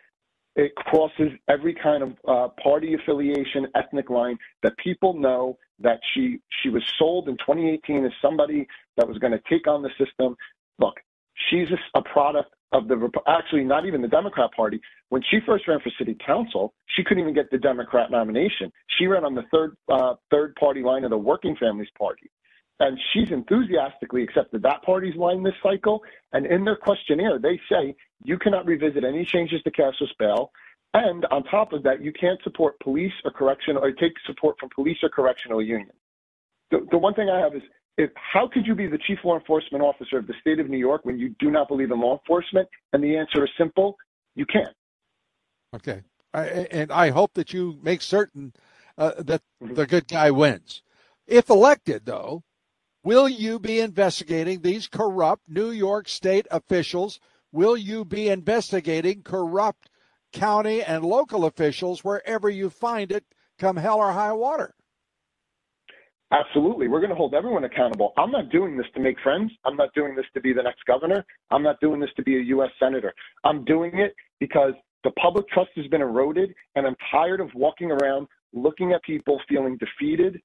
It 0.55 0.75
crosses 0.75 1.31
every 1.49 1.73
kind 1.73 2.03
of 2.03 2.11
uh, 2.27 2.47
party 2.61 2.93
affiliation, 2.93 3.67
ethnic 3.75 4.09
line 4.09 4.37
that 4.61 4.77
people 4.77 5.13
know 5.13 5.57
that 5.79 5.99
she 6.13 6.39
she 6.61 6.69
was 6.69 6.83
sold 6.99 7.27
in 7.27 7.35
2018 7.37 8.05
as 8.05 8.11
somebody 8.21 8.67
that 8.97 9.07
was 9.07 9.17
going 9.17 9.33
to 9.33 9.41
take 9.49 9.67
on 9.67 9.81
the 9.81 9.89
system. 9.97 10.35
Look, 10.77 10.95
she's 11.49 11.67
a, 11.71 11.99
a 11.99 12.03
product 12.03 12.53
of 12.73 12.87
the 12.87 13.09
actually 13.27 13.63
not 13.63 13.85
even 13.85 14.01
the 14.01 14.07
Democrat 14.07 14.51
Party. 14.55 14.81
When 15.09 15.21
she 15.29 15.39
first 15.45 15.67
ran 15.67 15.79
for 15.79 15.91
city 15.97 16.17
council, 16.25 16.73
she 16.87 17.03
couldn't 17.03 17.21
even 17.21 17.33
get 17.33 17.49
the 17.51 17.57
Democrat 17.57 18.11
nomination. 18.11 18.71
She 18.97 19.05
ran 19.05 19.23
on 19.23 19.35
the 19.35 19.43
third 19.51 19.77
uh, 19.89 20.15
third 20.31 20.55
party 20.55 20.81
line 20.81 21.03
of 21.03 21.11
the 21.11 21.17
Working 21.17 21.55
Families 21.55 21.89
Party, 21.97 22.29
and 22.79 22.99
she's 23.13 23.31
enthusiastically 23.31 24.23
accepted 24.23 24.63
that 24.63 24.81
party's 24.83 25.15
line 25.15 25.43
this 25.43 25.53
cycle. 25.61 26.01
And 26.33 26.45
in 26.45 26.65
their 26.65 26.75
questionnaire, 26.75 27.39
they 27.39 27.59
say 27.71 27.95
you 28.23 28.37
cannot 28.37 28.65
revisit 28.65 29.03
any 29.03 29.23
changes 29.23 29.61
to 29.63 29.71
cashless 29.71 30.11
bail. 30.17 30.51
And 30.95 31.25
on 31.31 31.43
top 31.45 31.73
of 31.73 31.81
that, 31.83 32.03
you 32.03 32.11
can't 32.11 32.41
support 32.43 32.79
police 32.79 33.13
or 33.25 33.31
correctional 33.31 33.83
or 33.83 33.91
take 33.91 34.13
support 34.27 34.57
from 34.59 34.69
police 34.75 34.97
or 35.01 35.09
correctional 35.09 35.61
union. 35.61 35.89
The, 36.69 36.85
the 36.91 36.97
one 36.97 37.15
thing 37.15 37.29
I 37.29 37.39
have 37.39 37.55
is 37.55 37.63
if, 37.97 38.09
how 38.15 38.47
could 38.47 38.65
you 38.65 38.75
be 38.75 38.87
the 38.87 38.97
chief 38.97 39.19
law 39.23 39.37
enforcement 39.37 39.83
officer 39.83 40.17
of 40.17 40.27
the 40.27 40.33
state 40.41 40.59
of 40.59 40.69
New 40.69 40.77
York 40.77 41.05
when 41.05 41.19
you 41.19 41.35
do 41.39 41.51
not 41.51 41.67
believe 41.67 41.91
in 41.91 41.99
law 41.99 42.13
enforcement? 42.13 42.67
And 42.91 43.03
the 43.03 43.17
answer 43.17 43.43
is 43.43 43.51
simple: 43.57 43.97
you 44.35 44.45
can't. 44.45 44.75
Okay, 45.75 46.01
I, 46.33 46.45
and 46.71 46.91
I 46.91 47.09
hope 47.09 47.33
that 47.33 47.53
you 47.53 47.79
make 47.81 48.01
certain 48.01 48.53
uh, 48.97 49.11
that 49.19 49.41
mm-hmm. 49.61 49.75
the 49.75 49.85
good 49.85 50.07
guy 50.07 50.31
wins. 50.31 50.81
If 51.27 51.49
elected, 51.49 52.05
though, 52.05 52.43
will 53.03 53.29
you 53.29 53.59
be 53.59 53.79
investigating 53.79 54.61
these 54.61 54.87
corrupt 54.87 55.43
New 55.47 55.71
York 55.71 56.09
State 56.09 56.47
officials? 56.51 57.19
Will 57.51 57.77
you 57.77 58.03
be 58.03 58.29
investigating 58.29 59.21
corrupt 59.21 59.89
county 60.31 60.81
and 60.81 61.05
local 61.05 61.45
officials 61.45 62.03
wherever 62.03 62.49
you 62.49 62.69
find 62.69 63.11
it, 63.11 63.23
come 63.59 63.77
hell 63.77 63.99
or 63.99 64.11
high 64.11 64.33
water? 64.33 64.73
Absolutely. 66.33 66.87
We're 66.87 66.99
going 66.99 67.11
to 67.11 67.15
hold 67.15 67.35
everyone 67.35 67.63
accountable. 67.63 68.11
I'm 68.17 68.31
not 68.31 68.49
doing 68.49 68.75
this 68.75 68.87
to 68.95 68.99
make 68.99 69.19
friends. 69.21 69.51
I'm 69.65 69.75
not 69.75 69.93
doing 69.93 70.15
this 70.15 70.25
to 70.33 70.41
be 70.41 70.51
the 70.51 70.63
next 70.63 70.83
governor. 70.85 71.23
I'm 71.51 71.61
not 71.61 71.79
doing 71.79 71.99
this 71.99 72.09
to 72.17 72.23
be 72.23 72.37
a 72.37 72.41
U.S. 72.41 72.71
senator. 72.79 73.13
I'm 73.43 73.63
doing 73.65 73.99
it 73.99 74.15
because 74.39 74.73
the 75.03 75.11
public 75.11 75.47
trust 75.49 75.69
has 75.75 75.85
been 75.87 76.01
eroded, 76.01 76.53
and 76.75 76.87
I'm 76.87 76.95
tired 77.11 77.39
of 77.39 77.49
walking 77.53 77.91
around 77.91 78.27
looking 78.51 78.93
at 78.93 79.03
people 79.03 79.39
feeling 79.47 79.77
defeated, 79.77 80.41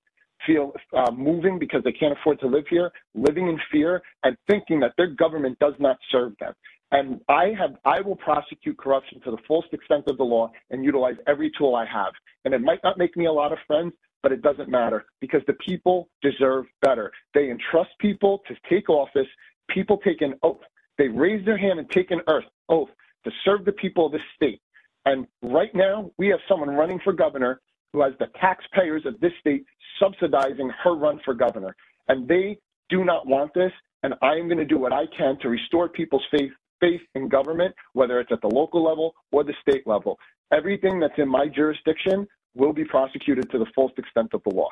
feel 0.46 0.72
uh, 0.96 1.10
moving 1.12 1.58
because 1.58 1.82
they 1.84 1.92
can't 1.92 2.12
afford 2.18 2.40
to 2.40 2.46
live 2.46 2.64
here, 2.68 2.90
living 3.14 3.48
in 3.48 3.58
fear, 3.72 4.02
and 4.24 4.36
thinking 4.50 4.80
that 4.80 4.92
their 4.98 5.08
government 5.08 5.58
does 5.58 5.74
not 5.78 5.96
serve 6.10 6.32
them. 6.38 6.52
And 6.90 7.20
I 7.28 7.52
have, 7.58 7.76
I 7.84 8.00
will 8.00 8.16
prosecute 8.16 8.78
corruption 8.78 9.20
to 9.24 9.30
the 9.30 9.36
fullest 9.46 9.72
extent 9.72 10.04
of 10.08 10.16
the 10.16 10.24
law 10.24 10.50
and 10.70 10.84
utilize 10.84 11.16
every 11.26 11.50
tool 11.58 11.74
I 11.74 11.86
have. 11.86 12.12
and 12.44 12.54
it 12.54 12.62
might 12.62 12.82
not 12.82 12.96
make 12.98 13.16
me 13.16 13.26
a 13.26 13.32
lot 13.32 13.52
of 13.52 13.58
friends, 13.66 13.92
but 14.28 14.34
it 14.34 14.42
doesn't 14.42 14.68
matter 14.68 15.06
because 15.22 15.40
the 15.46 15.54
people 15.54 16.10
deserve 16.20 16.66
better. 16.82 17.10
They 17.32 17.50
entrust 17.50 17.88
people 17.98 18.42
to 18.46 18.54
take 18.68 18.90
office. 18.90 19.26
People 19.70 19.96
take 20.04 20.20
an 20.20 20.34
oath. 20.42 20.60
They 20.98 21.08
raise 21.08 21.42
their 21.46 21.56
hand 21.56 21.78
and 21.78 21.90
take 21.90 22.10
an 22.10 22.20
oath 22.68 22.88
to 23.24 23.30
serve 23.42 23.64
the 23.64 23.72
people 23.72 24.04
of 24.04 24.12
this 24.12 24.20
state. 24.36 24.60
And 25.06 25.26
right 25.40 25.74
now, 25.74 26.10
we 26.18 26.28
have 26.28 26.40
someone 26.46 26.68
running 26.68 27.00
for 27.02 27.14
governor 27.14 27.62
who 27.94 28.02
has 28.02 28.12
the 28.18 28.26
taxpayers 28.38 29.06
of 29.06 29.18
this 29.20 29.32
state 29.40 29.64
subsidizing 29.98 30.70
her 30.84 30.94
run 30.94 31.20
for 31.24 31.32
governor. 31.32 31.74
And 32.08 32.28
they 32.28 32.58
do 32.90 33.06
not 33.06 33.26
want 33.26 33.54
this. 33.54 33.72
And 34.02 34.12
I 34.20 34.32
am 34.32 34.46
going 34.46 34.58
to 34.58 34.66
do 34.66 34.78
what 34.78 34.92
I 34.92 35.04
can 35.16 35.38
to 35.40 35.48
restore 35.48 35.88
people's 35.88 36.24
faith 36.30 36.52
faith 36.80 37.00
in 37.14 37.28
government, 37.30 37.74
whether 37.94 38.20
it's 38.20 38.30
at 38.30 38.42
the 38.42 38.54
local 38.54 38.84
level 38.84 39.14
or 39.32 39.42
the 39.42 39.54
state 39.66 39.86
level. 39.86 40.18
Everything 40.52 41.00
that's 41.00 41.18
in 41.18 41.28
my 41.28 41.46
jurisdiction 41.48 42.26
will 42.54 42.72
be 42.72 42.84
prosecuted 42.84 43.50
to 43.50 43.58
the 43.58 43.66
fullest 43.74 43.98
extent 43.98 44.30
of 44.34 44.42
the 44.44 44.54
law. 44.54 44.70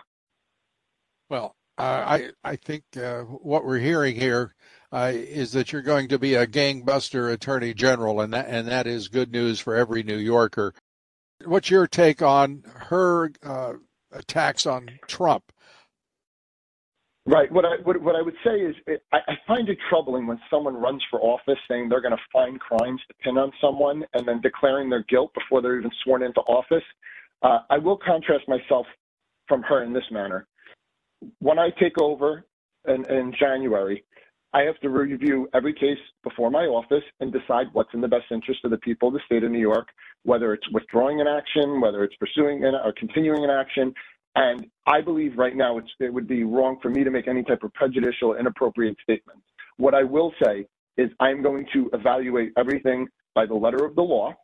Well, 1.28 1.54
uh, 1.78 1.82
I 2.06 2.30
I 2.42 2.56
think 2.56 2.84
uh, 2.96 3.22
what 3.22 3.64
we're 3.64 3.78
hearing 3.78 4.16
here 4.16 4.54
uh, 4.92 5.12
is 5.14 5.52
that 5.52 5.72
you're 5.72 5.82
going 5.82 6.08
to 6.08 6.18
be 6.18 6.34
a 6.34 6.46
gangbuster 6.46 7.32
attorney 7.32 7.74
general, 7.74 8.20
and 8.20 8.32
that 8.32 8.46
and 8.48 8.68
that 8.68 8.86
is 8.86 9.08
good 9.08 9.30
news 9.30 9.60
for 9.60 9.74
every 9.74 10.02
New 10.02 10.16
Yorker. 10.16 10.72
What's 11.44 11.70
your 11.70 11.86
take 11.86 12.22
on 12.22 12.62
her 12.66 13.30
uh, 13.42 13.74
attacks 14.12 14.64
on 14.64 14.88
Trump? 15.06 15.52
Right. 17.26 17.50
What 17.50 17.64
I 17.64 17.76
what, 17.82 18.00
what 18.00 18.14
I 18.14 18.22
would 18.22 18.36
say 18.44 18.60
is 18.60 18.76
it, 18.86 19.02
I, 19.12 19.18
I 19.26 19.34
find 19.48 19.68
it 19.68 19.78
troubling 19.90 20.28
when 20.28 20.40
someone 20.48 20.76
runs 20.76 21.02
for 21.10 21.20
office 21.20 21.58
saying 21.68 21.88
they're 21.88 22.00
going 22.00 22.16
to 22.16 22.22
find 22.32 22.58
crimes 22.60 23.00
to 23.08 23.14
pin 23.22 23.36
on 23.36 23.50
someone 23.60 24.04
and 24.14 24.26
then 24.26 24.40
declaring 24.40 24.88
their 24.88 25.02
guilt 25.08 25.34
before 25.34 25.60
they're 25.60 25.78
even 25.78 25.90
sworn 26.04 26.22
into 26.22 26.40
office. 26.42 26.84
Uh, 27.42 27.58
I 27.70 27.78
will 27.78 27.98
contrast 27.98 28.48
myself 28.48 28.86
from 29.48 29.62
her 29.62 29.82
in 29.82 29.92
this 29.92 30.04
manner. 30.10 30.46
When 31.38 31.58
I 31.58 31.70
take 31.80 32.00
over 32.00 32.44
in, 32.86 33.04
in 33.10 33.32
January, 33.38 34.04
I 34.52 34.62
have 34.62 34.78
to 34.80 34.88
review 34.88 35.48
every 35.54 35.74
case 35.74 35.98
before 36.24 36.50
my 36.50 36.64
office 36.64 37.02
and 37.20 37.32
decide 37.32 37.66
what's 37.72 37.92
in 37.92 38.00
the 38.00 38.08
best 38.08 38.26
interest 38.30 38.60
of 38.64 38.70
the 38.70 38.78
people 38.78 39.08
of 39.08 39.14
the 39.14 39.20
state 39.26 39.44
of 39.44 39.50
New 39.50 39.60
York, 39.60 39.88
whether 40.22 40.54
it's 40.54 40.66
withdrawing 40.72 41.20
an 41.20 41.26
action, 41.26 41.80
whether 41.80 42.04
it's 42.04 42.16
pursuing 42.16 42.64
an, 42.64 42.74
or 42.74 42.92
continuing 42.96 43.44
an 43.44 43.50
action. 43.50 43.92
And 44.34 44.66
I 44.86 45.00
believe 45.00 45.36
right 45.36 45.56
now 45.56 45.78
it 45.78 46.12
would 46.12 46.28
be 46.28 46.44
wrong 46.44 46.78
for 46.80 46.90
me 46.90 47.04
to 47.04 47.10
make 47.10 47.28
any 47.28 47.42
type 47.42 47.62
of 47.64 47.72
prejudicial, 47.74 48.34
inappropriate 48.36 48.96
statements. 49.02 49.42
What 49.76 49.94
I 49.94 50.04
will 50.04 50.32
say 50.42 50.66
is 50.96 51.10
I'm 51.20 51.42
going 51.42 51.66
to 51.74 51.90
evaluate 51.92 52.52
everything 52.56 53.08
by 53.34 53.46
the 53.46 53.54
letter 53.54 53.84
of 53.84 53.94
the 53.94 54.02
law. 54.02 54.34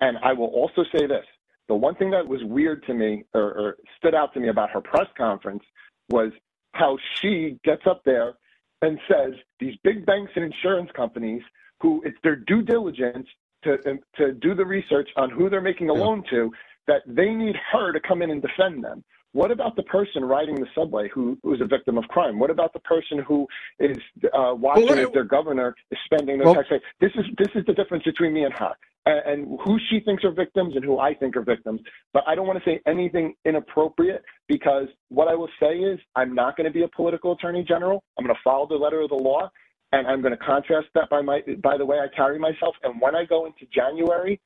And 0.00 0.16
I 0.22 0.32
will 0.32 0.46
also 0.46 0.84
say 0.96 1.06
this. 1.06 1.24
The 1.68 1.74
one 1.74 1.94
thing 1.94 2.10
that 2.10 2.26
was 2.26 2.42
weird 2.44 2.84
to 2.86 2.94
me 2.94 3.24
or, 3.34 3.42
or 3.42 3.76
stood 3.98 4.14
out 4.14 4.34
to 4.34 4.40
me 4.40 4.48
about 4.48 4.70
her 4.70 4.80
press 4.80 5.06
conference 5.16 5.62
was 6.08 6.32
how 6.72 6.98
she 7.20 7.58
gets 7.64 7.82
up 7.86 8.02
there 8.04 8.34
and 8.82 8.98
says 9.08 9.34
these 9.58 9.74
big 9.84 10.06
banks 10.06 10.32
and 10.34 10.44
insurance 10.44 10.90
companies 10.96 11.42
who 11.80 12.02
it's 12.04 12.18
their 12.22 12.36
due 12.36 12.62
diligence 12.62 13.26
to 13.64 13.76
to 14.16 14.32
do 14.32 14.54
the 14.54 14.64
research 14.64 15.08
on 15.16 15.30
who 15.30 15.50
they're 15.50 15.60
making 15.60 15.90
a 15.90 15.92
loan 15.92 16.24
to 16.30 16.50
that 16.86 17.02
they 17.06 17.30
need 17.30 17.56
her 17.72 17.92
to 17.92 18.00
come 18.00 18.22
in 18.22 18.30
and 18.30 18.42
defend 18.42 18.82
them 18.82 19.04
what 19.32 19.50
about 19.50 19.76
the 19.76 19.82
person 19.84 20.24
riding 20.24 20.56
the 20.56 20.66
subway 20.74 21.08
who, 21.08 21.38
who's 21.42 21.60
a 21.60 21.64
victim 21.64 21.96
of 21.96 22.04
crime? 22.08 22.38
What 22.38 22.50
about 22.50 22.72
the 22.72 22.80
person 22.80 23.18
who 23.18 23.46
is 23.78 23.96
uh, 24.24 24.54
watching 24.56 24.86
well, 24.86 24.98
as 24.98 25.12
their 25.12 25.24
governor 25.24 25.76
is 25.90 25.98
spending 26.04 26.38
their 26.38 26.46
well, 26.46 26.54
tax? 26.56 26.68
This 27.00 27.12
is 27.14 27.26
this 27.38 27.48
is 27.54 27.64
the 27.66 27.72
difference 27.72 28.04
between 28.04 28.32
me 28.32 28.44
and 28.44 28.52
her, 28.54 28.72
and, 29.06 29.58
who 29.64 29.78
she 29.88 30.00
thinks 30.00 30.24
are 30.24 30.32
victims 30.32 30.76
and 30.76 30.84
who 30.84 30.98
I 30.98 31.14
think 31.14 31.36
are 31.36 31.42
victims. 31.42 31.80
But 32.12 32.24
I 32.26 32.34
don't 32.34 32.46
want 32.46 32.62
to 32.62 32.70
say 32.70 32.80
anything 32.86 33.34
inappropriate 33.44 34.22
because 34.48 34.86
what 35.08 35.28
I 35.28 35.34
will 35.34 35.48
say 35.60 35.78
is 35.78 35.98
I'm 36.16 36.34
not 36.34 36.56
going 36.56 36.66
to 36.66 36.72
be 36.72 36.82
a 36.82 36.88
political 36.88 37.32
attorney 37.32 37.64
general. 37.66 38.02
I'm 38.18 38.24
going 38.24 38.34
to 38.34 38.40
follow 38.42 38.66
the 38.68 38.74
letter 38.74 39.00
of 39.00 39.10
the 39.10 39.16
law, 39.16 39.50
and 39.92 40.06
I'm 40.06 40.20
going 40.20 40.36
to 40.36 40.44
contrast 40.44 40.88
that 40.94 41.08
by 41.10 41.22
my 41.22 41.40
by 41.62 41.76
the 41.76 41.84
way 41.84 41.98
I 41.98 42.14
carry 42.14 42.38
myself. 42.38 42.74
And 42.82 43.00
when 43.00 43.14
I 43.14 43.24
go 43.24 43.46
into 43.46 43.66
January, 43.74 44.40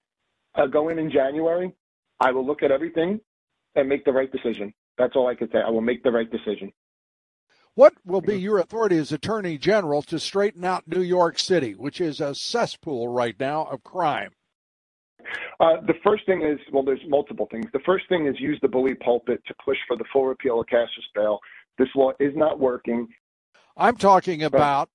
uh, 0.55 0.67
go 0.67 0.89
in 0.89 0.99
in 0.99 1.11
January, 1.11 1.73
I 2.21 2.31
will 2.31 2.47
look 2.47 2.63
at 2.63 2.71
everything 2.71 3.21
and 3.75 3.89
make 3.89 4.05
the 4.05 4.13
right 4.13 4.31
decision. 4.31 4.73
That's 4.99 5.17
all 5.17 5.27
I 5.27 5.35
can 5.35 5.51
say. 5.51 5.59
I 5.59 5.71
will 5.71 5.81
make 5.81 6.03
the 6.05 6.13
right 6.13 6.31
decision. 6.31 6.73
What 7.75 7.95
will 8.05 8.21
be 8.21 8.37
your 8.37 8.59
authority 8.59 8.99
as 8.99 9.11
Attorney 9.11 9.59
General 9.59 10.01
to 10.03 10.21
straighten 10.21 10.65
out 10.65 10.87
New 10.87 11.01
York 11.01 11.41
City, 11.41 11.73
which 11.73 12.01
is 12.01 12.21
a 12.21 12.33
cesspool 12.33 13.09
right 13.09 13.35
now 13.41 13.65
of 13.65 13.83
crime? 13.83 14.31
Uh, 15.61 15.81
the 15.87 15.95
first 16.03 16.27
thing 16.27 16.43
is, 16.43 16.59
well, 16.73 16.83
there's 16.83 17.01
multiple 17.09 17.49
things. 17.51 17.67
The 17.73 17.81
first 17.87 18.09
thing 18.09 18.27
is 18.27 18.39
use 18.39 18.59
the 18.63 18.69
bully 18.69 18.95
pulpit 18.95 19.43
to 19.47 19.55
push 19.65 19.79
for 19.87 19.97
the 19.97 20.05
full 20.13 20.27
repeal 20.27 20.61
of 20.61 20.67
cashless 20.67 21.09
bail. 21.15 21.39
This 21.79 21.89
law 21.95 22.13
is 22.21 22.33
not 22.37 22.59
working. 22.59 23.09
I'm 23.77 23.97
talking 23.97 24.43
about 24.43 24.89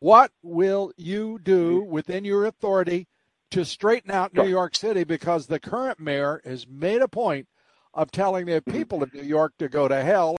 what 0.00 0.32
will 0.42 0.92
you 0.96 1.38
do 1.42 1.82
within 1.82 2.24
your 2.24 2.46
authority 2.46 3.06
to 3.50 3.64
straighten 3.64 4.10
out 4.10 4.34
New 4.34 4.46
York 4.46 4.76
City 4.76 5.04
because 5.04 5.46
the 5.46 5.58
current 5.58 5.98
mayor 5.98 6.40
has 6.44 6.66
made 6.68 7.02
a 7.02 7.08
point 7.08 7.48
of 7.94 8.10
telling 8.10 8.46
the 8.46 8.62
people 8.62 9.02
of 9.02 9.12
New 9.14 9.22
York 9.22 9.54
to 9.58 9.68
go 9.68 9.88
to 9.88 10.02
hell. 10.02 10.36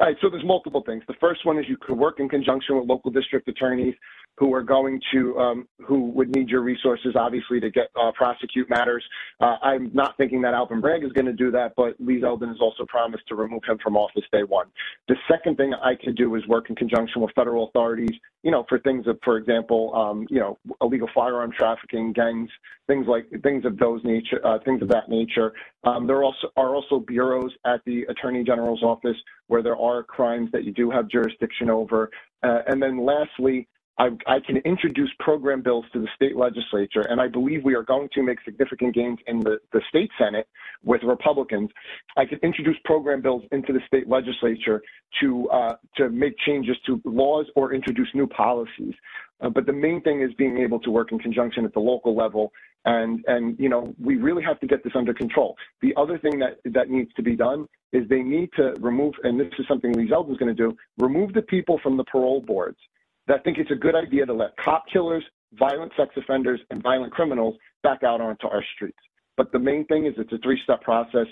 All 0.00 0.06
right, 0.08 0.16
so 0.20 0.28
there's 0.28 0.44
multiple 0.44 0.82
things. 0.84 1.04
The 1.06 1.14
first 1.20 1.46
one 1.46 1.58
is 1.58 1.66
you 1.68 1.76
could 1.80 1.96
work 1.96 2.18
in 2.18 2.28
conjunction 2.28 2.76
with 2.76 2.88
local 2.88 3.10
district 3.10 3.46
attorneys 3.48 3.94
who 4.36 4.52
are 4.52 4.62
going 4.62 5.00
to 5.12 5.38
um, 5.38 5.68
who 5.86 6.10
would 6.10 6.34
need 6.34 6.48
your 6.48 6.62
resources, 6.62 7.14
obviously, 7.14 7.60
to 7.60 7.70
get 7.70 7.88
uh, 8.00 8.10
prosecute 8.12 8.68
matters. 8.68 9.04
Uh, 9.40 9.56
I'm 9.62 9.90
not 9.94 10.16
thinking 10.16 10.42
that 10.42 10.54
Alvin 10.54 10.80
Bragg 10.80 11.04
is 11.04 11.12
going 11.12 11.26
to 11.26 11.32
do 11.32 11.50
that, 11.52 11.74
but 11.76 11.94
Lee 12.00 12.20
Zeldin 12.20 12.48
has 12.48 12.60
also 12.60 12.84
promised 12.86 13.26
to 13.28 13.36
remove 13.36 13.62
him 13.66 13.78
from 13.82 13.96
office 13.96 14.24
day 14.32 14.42
one. 14.42 14.66
The 15.08 15.16
second 15.30 15.56
thing 15.56 15.72
I 15.74 15.94
could 15.94 16.16
do 16.16 16.34
is 16.34 16.46
work 16.48 16.68
in 16.68 16.76
conjunction 16.76 17.22
with 17.22 17.32
federal 17.34 17.68
authorities, 17.68 18.10
you 18.42 18.50
know, 18.50 18.64
for 18.68 18.78
things 18.80 19.06
of, 19.06 19.18
for 19.24 19.36
example, 19.36 19.94
um, 19.94 20.26
you 20.30 20.40
know, 20.40 20.58
illegal 20.80 21.08
firearm 21.14 21.52
trafficking, 21.56 22.12
gangs, 22.12 22.50
things 22.88 23.06
like 23.06 23.26
things 23.42 23.64
of 23.64 23.78
those 23.78 24.00
nature, 24.04 24.44
uh, 24.44 24.58
things 24.64 24.82
of 24.82 24.88
that 24.88 25.08
nature. 25.08 25.52
Um, 25.84 26.06
there 26.06 26.22
also 26.24 26.48
are 26.56 26.74
also 26.74 26.98
bureaus 26.98 27.52
at 27.64 27.80
the 27.86 28.02
Attorney 28.08 28.42
General's 28.42 28.82
office 28.82 29.16
where 29.46 29.62
there 29.62 29.76
are 29.76 30.02
crimes 30.02 30.50
that 30.52 30.64
you 30.64 30.72
do 30.72 30.90
have 30.90 31.08
jurisdiction 31.08 31.70
over. 31.70 32.10
Uh, 32.42 32.60
and 32.66 32.82
then 32.82 33.04
lastly, 33.04 33.68
I, 33.98 34.08
I, 34.26 34.40
can 34.44 34.56
introduce 34.58 35.10
program 35.20 35.62
bills 35.62 35.84
to 35.92 36.00
the 36.00 36.08
state 36.16 36.36
legislature, 36.36 37.02
and 37.02 37.20
I 37.20 37.28
believe 37.28 37.62
we 37.64 37.74
are 37.74 37.84
going 37.84 38.08
to 38.14 38.22
make 38.22 38.38
significant 38.44 38.94
gains 38.94 39.18
in 39.28 39.38
the, 39.40 39.58
the 39.72 39.80
state 39.88 40.10
Senate 40.18 40.48
with 40.82 41.02
Republicans. 41.04 41.70
I 42.16 42.24
can 42.24 42.38
introduce 42.42 42.76
program 42.84 43.22
bills 43.22 43.44
into 43.52 43.72
the 43.72 43.80
state 43.86 44.08
legislature 44.08 44.82
to 45.20 45.48
uh, 45.50 45.74
to 45.96 46.08
make 46.08 46.34
changes 46.44 46.76
to 46.86 47.00
laws 47.04 47.46
or 47.54 47.72
introduce 47.72 48.08
new 48.14 48.26
policies. 48.26 48.94
Uh, 49.40 49.50
but 49.50 49.66
the 49.66 49.72
main 49.72 50.00
thing 50.00 50.22
is 50.22 50.34
being 50.34 50.58
able 50.58 50.80
to 50.80 50.90
work 50.90 51.12
in 51.12 51.18
conjunction 51.20 51.64
at 51.64 51.72
the 51.72 51.80
local 51.80 52.16
level, 52.16 52.52
and 52.86 53.24
and 53.28 53.56
you 53.60 53.68
know 53.68 53.94
we 54.02 54.16
really 54.16 54.42
have 54.42 54.58
to 54.58 54.66
get 54.66 54.82
this 54.82 54.94
under 54.96 55.14
control. 55.14 55.54
The 55.82 55.94
other 55.96 56.18
thing 56.18 56.40
that 56.40 56.58
that 56.72 56.90
needs 56.90 57.12
to 57.14 57.22
be 57.22 57.36
done 57.36 57.68
is 57.92 58.08
they 58.08 58.22
need 58.22 58.50
to 58.56 58.74
remove, 58.80 59.14
and 59.22 59.38
this 59.38 59.52
is 59.56 59.66
something 59.68 59.92
Lee 59.92 60.06
is 60.06 60.10
going 60.10 60.48
to 60.48 60.54
do, 60.54 60.76
remove 60.98 61.32
the 61.32 61.42
people 61.42 61.78
from 61.80 61.96
the 61.96 62.02
parole 62.02 62.40
boards 62.40 62.78
that 63.28 63.44
think 63.44 63.58
it's 63.58 63.70
a 63.70 63.76
good 63.76 63.94
idea 63.94 64.26
to 64.26 64.32
let 64.32 64.56
cop 64.56 64.84
killers, 64.92 65.24
violent 65.54 65.92
sex 65.96 66.10
offenders, 66.16 66.60
and 66.70 66.82
violent 66.82 67.12
criminals 67.12 67.56
back 67.82 68.02
out 68.02 68.20
onto 68.20 68.46
our 68.46 68.64
streets. 68.74 68.98
But 69.36 69.52
the 69.52 69.58
main 69.58 69.84
thing 69.86 70.06
is 70.06 70.14
it's 70.16 70.32
a 70.32 70.38
three-step 70.38 70.82
process. 70.82 71.26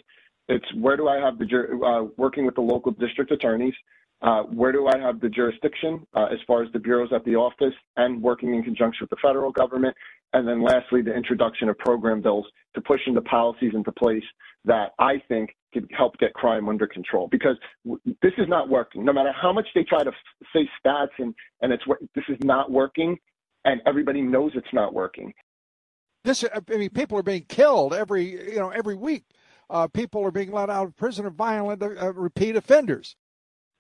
It's 0.49 0.67
where 0.75 0.97
do 0.97 1.09
I 1.09 1.17
have 1.17 1.39
the 1.39 1.47
uh, 1.85 2.09
working 2.17 2.45
with 2.45 2.57
the 2.57 2.61
local 2.61 2.93
district 2.93 3.31
attorneys, 3.31 3.75
uh, 4.23 4.43
where 4.45 4.73
do 4.73 4.87
I 4.87 4.99
have 4.99 5.21
the 5.21 5.29
jurisdiction 5.29 6.07
uh, 6.15 6.27
as 6.27 6.39
far 6.47 6.63
as 6.63 6.73
the 6.73 6.79
bureaus 6.79 7.11
at 7.13 7.25
the 7.25 7.35
office 7.35 7.75
and 7.97 8.23
working 8.23 8.55
in 8.55 8.63
conjunction 8.63 8.99
with 9.03 9.11
the 9.11 9.17
federal 9.21 9.51
government, 9.51 9.97
and 10.33 10.47
then 10.47 10.63
lastly 10.63 11.03
the 11.03 11.13
introduction 11.15 11.69
of 11.69 11.77
program 11.79 12.23
bills 12.23 12.47
to 12.75 12.81
push 12.81 13.01
into 13.07 13.21
policies 13.23 13.73
into 13.75 13.91
place 13.93 14.23
that 14.65 14.93
I 14.99 15.15
think 15.27 15.51
could 15.75 15.91
help 15.97 16.17
get 16.19 16.35
crime 16.35 16.69
under 16.69 16.87
control 16.87 17.29
because 17.31 17.57
this 17.85 18.33
is 18.39 18.49
not 18.49 18.69
working. 18.69 19.05
No 19.05 19.13
matter 19.13 19.33
how 19.33 19.53
much 19.53 19.67
they 19.75 19.83
try 19.83 20.05
to 20.05 20.11
f- 20.11 20.47
say 20.55 20.69
stats 20.85 21.09
and 21.19 21.35
and 21.61 21.73
it's 21.73 21.83
this 22.15 22.25
is 22.29 22.39
not 22.45 22.71
working, 22.71 23.19
and 23.65 23.81
everybody 23.87 24.23
knows 24.23 24.53
it's 24.55 24.73
not 24.73 24.95
working. 24.95 25.33
This, 26.25 26.45
I 26.45 26.77
mean, 26.77 26.91
people 26.91 27.19
are 27.19 27.25
being 27.25 27.47
killed 27.49 27.93
every 27.93 28.53
you 28.53 28.59
know 28.61 28.69
every 28.69 28.95
week. 28.95 29.25
Uh, 29.69 29.89
people 29.89 30.23
are 30.23 30.31
being 30.31 30.53
let 30.53 30.71
out 30.71 30.87
of 30.87 30.97
prison 30.97 31.27
of 31.27 31.35
violent 31.35 31.83
uh, 31.83 32.13
repeat 32.13 32.55
offenders. 32.55 33.17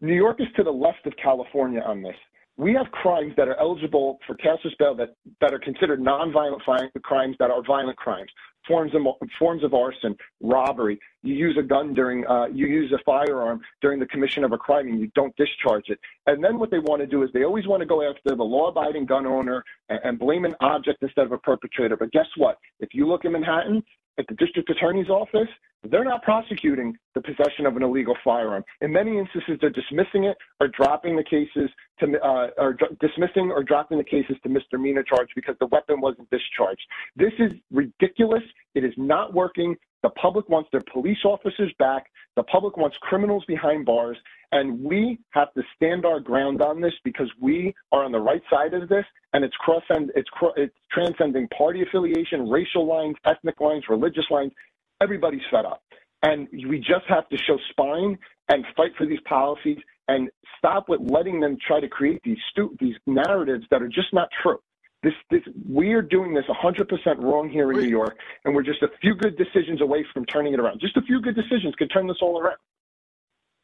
New 0.02 0.14
York 0.14 0.40
is 0.40 0.48
to 0.56 0.62
the 0.62 0.70
left 0.70 1.06
of 1.06 1.14
California 1.16 1.80
on 1.80 2.02
this. 2.02 2.16
We 2.58 2.74
have 2.74 2.90
crimes 2.90 3.32
that 3.38 3.48
are 3.48 3.58
eligible 3.58 4.18
for 4.26 4.36
cashless 4.36 4.76
bail 4.78 4.94
that, 4.96 5.14
that 5.40 5.54
are 5.54 5.58
considered 5.58 6.00
nonviolent 6.00 6.60
crimes 7.02 7.36
that 7.38 7.50
are 7.50 7.62
violent 7.62 7.96
crimes 7.96 8.30
forms 8.66 8.92
of 8.94 9.02
forms 9.38 9.64
of 9.64 9.74
arson, 9.74 10.16
robbery. 10.40 10.98
You 11.22 11.34
use 11.34 11.56
a 11.58 11.62
gun 11.62 11.94
during, 11.94 12.26
uh, 12.26 12.46
you 12.46 12.66
use 12.66 12.92
a 12.92 13.02
firearm 13.04 13.60
during 13.80 13.98
the 13.98 14.06
commission 14.06 14.44
of 14.44 14.52
a 14.52 14.58
crime, 14.58 14.88
and 14.88 15.00
you 15.00 15.10
don't 15.14 15.34
discharge 15.36 15.88
it. 15.88 15.98
And 16.26 16.42
then 16.42 16.58
what 16.58 16.70
they 16.70 16.78
want 16.78 17.00
to 17.00 17.06
do 17.06 17.22
is 17.22 17.30
they 17.32 17.44
always 17.44 17.66
want 17.66 17.80
to 17.80 17.86
go 17.86 18.08
after 18.08 18.36
the 18.36 18.42
law-abiding 18.42 19.06
gun 19.06 19.26
owner 19.26 19.64
and, 19.88 20.00
and 20.04 20.18
blame 20.18 20.44
an 20.44 20.54
object 20.60 21.02
instead 21.02 21.26
of 21.26 21.32
a 21.32 21.38
perpetrator. 21.38 21.96
But 21.96 22.12
guess 22.12 22.26
what? 22.36 22.58
If 22.80 22.90
you 22.92 23.06
look 23.06 23.24
in 23.24 23.32
Manhattan, 23.32 23.82
at 24.22 24.28
the 24.28 24.44
district 24.44 24.70
attorney's 24.70 25.08
office, 25.08 25.48
they're 25.90 26.04
not 26.04 26.22
prosecuting 26.22 26.96
the 27.14 27.20
possession 27.20 27.66
of 27.66 27.76
an 27.76 27.82
illegal 27.82 28.16
firearm. 28.22 28.62
In 28.80 28.92
many 28.92 29.18
instances, 29.18 29.58
they're 29.60 29.70
dismissing 29.70 30.24
it 30.24 30.36
or 30.60 30.68
dropping 30.68 31.16
the 31.16 31.24
cases 31.24 31.68
to, 31.98 32.06
uh, 32.24 32.50
or 32.56 32.74
d- 32.74 32.86
dismissing 33.00 33.50
or 33.50 33.64
dropping 33.64 33.98
the 33.98 34.04
cases 34.04 34.36
to 34.44 34.48
misdemeanor 34.48 35.02
charge 35.02 35.28
because 35.34 35.56
the 35.58 35.66
weapon 35.66 36.00
wasn't 36.00 36.30
discharged. 36.30 36.82
This 37.16 37.32
is 37.38 37.52
ridiculous. 37.72 38.44
It 38.74 38.84
is 38.84 38.92
not 38.96 39.34
working. 39.34 39.76
The 40.02 40.10
public 40.10 40.48
wants 40.48 40.68
their 40.72 40.82
police 40.92 41.24
officers 41.24 41.72
back. 41.78 42.06
The 42.36 42.42
public 42.44 42.76
wants 42.76 42.96
criminals 43.00 43.44
behind 43.46 43.84
bars. 43.86 44.16
And 44.50 44.82
we 44.82 45.18
have 45.30 45.52
to 45.54 45.62
stand 45.76 46.04
our 46.04 46.20
ground 46.20 46.60
on 46.60 46.80
this 46.80 46.92
because 47.04 47.30
we 47.40 47.74
are 47.92 48.04
on 48.04 48.12
the 48.12 48.20
right 48.20 48.42
side 48.50 48.74
of 48.74 48.88
this. 48.88 49.04
And 49.32 49.44
it's 49.44 49.56
cross 49.56 49.82
it's, 49.90 50.28
it's 50.56 50.74
transcending 50.90 51.48
party 51.48 51.82
affiliation, 51.82 52.48
racial 52.48 52.86
lines, 52.86 53.16
ethnic 53.24 53.60
lines, 53.60 53.84
religious 53.88 54.26
lines. 54.30 54.52
Everybody's 55.00 55.42
fed 55.50 55.64
up. 55.64 55.82
And 56.22 56.48
we 56.68 56.78
just 56.78 57.06
have 57.08 57.28
to 57.30 57.36
show 57.36 57.58
spine 57.70 58.18
and 58.48 58.64
fight 58.76 58.92
for 58.96 59.06
these 59.06 59.20
policies 59.28 59.78
and 60.08 60.28
stop 60.58 60.88
with 60.88 61.00
letting 61.02 61.40
them 61.40 61.56
try 61.66 61.80
to 61.80 61.88
create 61.88 62.20
these 62.24 62.38
stu- 62.50 62.76
these 62.80 62.94
narratives 63.06 63.64
that 63.70 63.82
are 63.82 63.88
just 63.88 64.12
not 64.12 64.28
true. 64.42 64.58
This, 65.02 65.14
this, 65.30 65.40
we 65.68 65.94
are 65.94 66.02
doing 66.02 66.32
this 66.32 66.44
100% 66.46 67.22
wrong 67.22 67.50
here 67.50 67.72
in 67.72 67.78
New 67.78 67.88
York, 67.88 68.16
and 68.44 68.54
we're 68.54 68.62
just 68.62 68.82
a 68.82 68.88
few 69.00 69.16
good 69.16 69.36
decisions 69.36 69.80
away 69.80 70.06
from 70.14 70.24
turning 70.26 70.54
it 70.54 70.60
around. 70.60 70.80
Just 70.80 70.96
a 70.96 71.02
few 71.02 71.20
good 71.20 71.34
decisions 71.34 71.74
could 71.76 71.90
turn 71.90 72.06
this 72.06 72.18
all 72.22 72.38
around. 72.38 72.58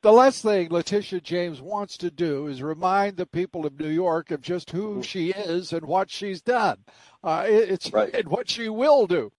The 0.02 0.12
last 0.12 0.42
thing 0.42 0.68
Letitia 0.70 1.20
James 1.20 1.60
wants 1.60 1.96
to 1.98 2.10
do 2.10 2.46
is 2.46 2.62
remind 2.62 3.16
the 3.16 3.26
people 3.26 3.66
of 3.66 3.80
New 3.80 3.88
York 3.88 4.30
of 4.30 4.40
just 4.40 4.70
who 4.70 4.90
mm-hmm. 4.90 5.00
she 5.00 5.30
is 5.30 5.72
and 5.72 5.86
what 5.86 6.08
she's 6.08 6.40
done. 6.40 6.84
Uh, 7.22 7.44
it's 7.46 7.92
right. 7.92 8.14
and 8.14 8.28
what 8.28 8.48
she 8.48 8.68
will 8.68 9.08
do. 9.08 9.32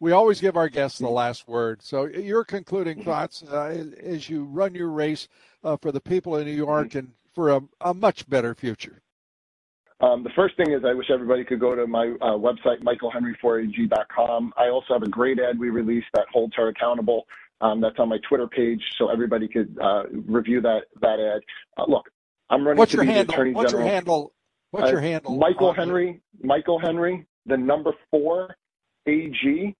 We 0.00 0.12
always 0.12 0.40
give 0.40 0.56
our 0.56 0.70
guests 0.70 0.98
the 0.98 1.06
mm-hmm. 1.06 1.14
last 1.14 1.46
word. 1.46 1.82
So, 1.82 2.06
your 2.06 2.44
concluding 2.44 2.98
mm-hmm. 2.98 3.08
thoughts 3.08 3.42
uh, 3.42 3.84
as 4.02 4.30
you 4.30 4.44
run 4.44 4.74
your 4.74 4.90
race 4.90 5.28
uh, 5.62 5.76
for 5.76 5.92
the 5.92 6.00
people 6.00 6.36
in 6.36 6.46
New 6.46 6.52
York 6.52 6.94
and 6.94 7.12
for 7.34 7.50
a, 7.50 7.60
a 7.82 7.92
much 7.92 8.26
better 8.28 8.54
future. 8.54 9.02
Um, 10.00 10.22
the 10.22 10.30
first 10.36 10.56
thing 10.56 10.72
is 10.72 10.84
I 10.84 10.92
wish 10.92 11.10
everybody 11.10 11.44
could 11.44 11.60
go 11.60 11.74
to 11.74 11.86
my 11.86 12.14
uh, 12.20 12.36
website, 12.36 12.82
michaelhenry4ag.com. 12.82 14.52
I 14.56 14.68
also 14.68 14.92
have 14.92 15.02
a 15.02 15.08
great 15.08 15.38
ad 15.38 15.58
we 15.58 15.70
released 15.70 16.08
that 16.14 16.26
holds 16.32 16.54
her 16.56 16.68
accountable. 16.68 17.26
Um, 17.62 17.80
that's 17.80 17.98
on 17.98 18.10
my 18.10 18.18
Twitter 18.28 18.46
page, 18.46 18.82
so 18.98 19.08
everybody 19.08 19.48
could 19.48 19.78
uh, 19.82 20.02
review 20.10 20.60
that 20.60 20.82
that 21.00 21.18
ad. 21.18 21.40
Uh, 21.78 21.90
look, 21.90 22.04
I'm 22.50 22.64
running 22.66 22.78
What's 22.78 22.90
to 22.92 22.98
your 22.98 23.06
be 23.06 23.12
handle? 23.12 23.34
Attorney 23.34 23.52
What's 23.54 23.72
General. 23.72 23.86
your 23.86 23.94
handle? 23.94 24.32
What's 24.72 24.90
your 24.90 25.00
handle? 25.00 25.36
Michael 25.36 25.72
Henry. 25.72 26.20
Michael 26.42 26.78
Henry. 26.78 27.26
The 27.46 27.56
number 27.56 27.92
four 28.10 28.54
AG. 29.06 29.74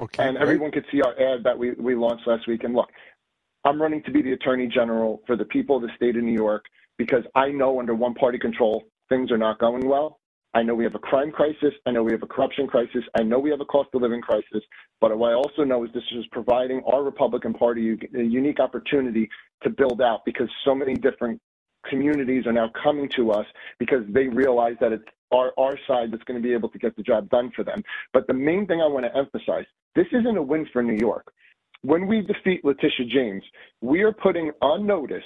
Okay. 0.00 0.22
And 0.22 0.36
great. 0.36 0.42
everyone 0.42 0.70
could 0.70 0.84
see 0.92 1.02
our 1.02 1.12
ad 1.20 1.42
that 1.42 1.58
we 1.58 1.72
we 1.72 1.96
launched 1.96 2.28
last 2.28 2.46
week. 2.46 2.62
And 2.62 2.72
look, 2.72 2.88
I'm 3.64 3.82
running 3.82 4.04
to 4.04 4.12
be 4.12 4.22
the 4.22 4.32
Attorney 4.34 4.68
General 4.68 5.20
for 5.26 5.36
the 5.36 5.44
people 5.46 5.76
of 5.76 5.82
the 5.82 5.90
state 5.96 6.16
of 6.16 6.22
New 6.22 6.32
York 6.32 6.64
because 6.98 7.24
I 7.34 7.48
know 7.48 7.80
under 7.80 7.96
one 7.96 8.14
party 8.14 8.38
control 8.38 8.84
things 9.08 9.30
are 9.30 9.38
not 9.38 9.58
going 9.58 9.86
well. 9.88 10.18
I 10.54 10.62
know 10.62 10.74
we 10.74 10.84
have 10.84 10.94
a 10.94 10.98
crime 10.98 11.32
crisis. 11.32 11.72
I 11.86 11.92
know 11.92 12.02
we 12.02 12.12
have 12.12 12.22
a 12.22 12.26
corruption 12.26 12.66
crisis. 12.66 13.02
I 13.16 13.22
know 13.22 13.38
we 13.38 13.50
have 13.50 13.62
a 13.62 13.64
cost 13.64 13.88
of 13.94 14.02
living 14.02 14.20
crisis. 14.20 14.62
But 15.00 15.16
what 15.16 15.30
I 15.30 15.34
also 15.34 15.64
know 15.64 15.82
is 15.84 15.90
this 15.94 16.02
is 16.12 16.26
providing 16.30 16.82
our 16.92 17.02
Republican 17.02 17.54
Party 17.54 17.98
a 18.14 18.22
unique 18.22 18.60
opportunity 18.60 19.30
to 19.62 19.70
build 19.70 20.02
out 20.02 20.24
because 20.26 20.48
so 20.64 20.74
many 20.74 20.94
different 20.94 21.40
communities 21.88 22.46
are 22.46 22.52
now 22.52 22.70
coming 22.82 23.08
to 23.16 23.32
us 23.32 23.46
because 23.78 24.04
they 24.08 24.28
realize 24.28 24.76
that 24.80 24.92
it's 24.92 25.04
our, 25.32 25.52
our 25.58 25.78
side 25.86 26.12
that's 26.12 26.22
going 26.24 26.40
to 26.40 26.46
be 26.46 26.52
able 26.52 26.68
to 26.68 26.78
get 26.78 26.94
the 26.96 27.02
job 27.02 27.28
done 27.30 27.50
for 27.56 27.64
them. 27.64 27.82
But 28.12 28.26
the 28.26 28.34
main 28.34 28.66
thing 28.66 28.82
I 28.82 28.86
want 28.86 29.06
to 29.06 29.16
emphasize 29.16 29.64
this 29.94 30.06
isn't 30.12 30.36
a 30.36 30.42
win 30.42 30.66
for 30.72 30.82
New 30.82 30.96
York. 30.96 31.32
When 31.82 32.06
we 32.06 32.20
defeat 32.20 32.64
Letitia 32.64 33.06
James, 33.06 33.42
we 33.80 34.02
are 34.02 34.12
putting 34.12 34.52
on 34.60 34.86
notice 34.86 35.24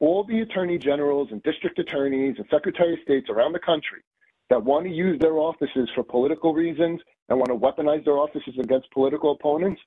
all 0.00 0.24
the 0.24 0.40
attorney 0.40 0.78
generals 0.78 1.28
and 1.30 1.42
district 1.42 1.78
attorneys 1.78 2.34
and 2.38 2.46
secretary 2.50 2.94
of 2.94 2.98
states 3.04 3.28
around 3.30 3.52
the 3.52 3.58
country 3.58 4.02
that 4.48 4.62
want 4.62 4.84
to 4.84 4.90
use 4.90 5.18
their 5.20 5.34
offices 5.38 5.88
for 5.94 6.02
political 6.02 6.52
reasons 6.54 7.00
and 7.28 7.38
want 7.38 7.50
to 7.50 7.56
weaponize 7.56 8.04
their 8.04 8.18
offices 8.18 8.54
against 8.58 8.90
political 8.90 9.32
opponents. 9.32 9.80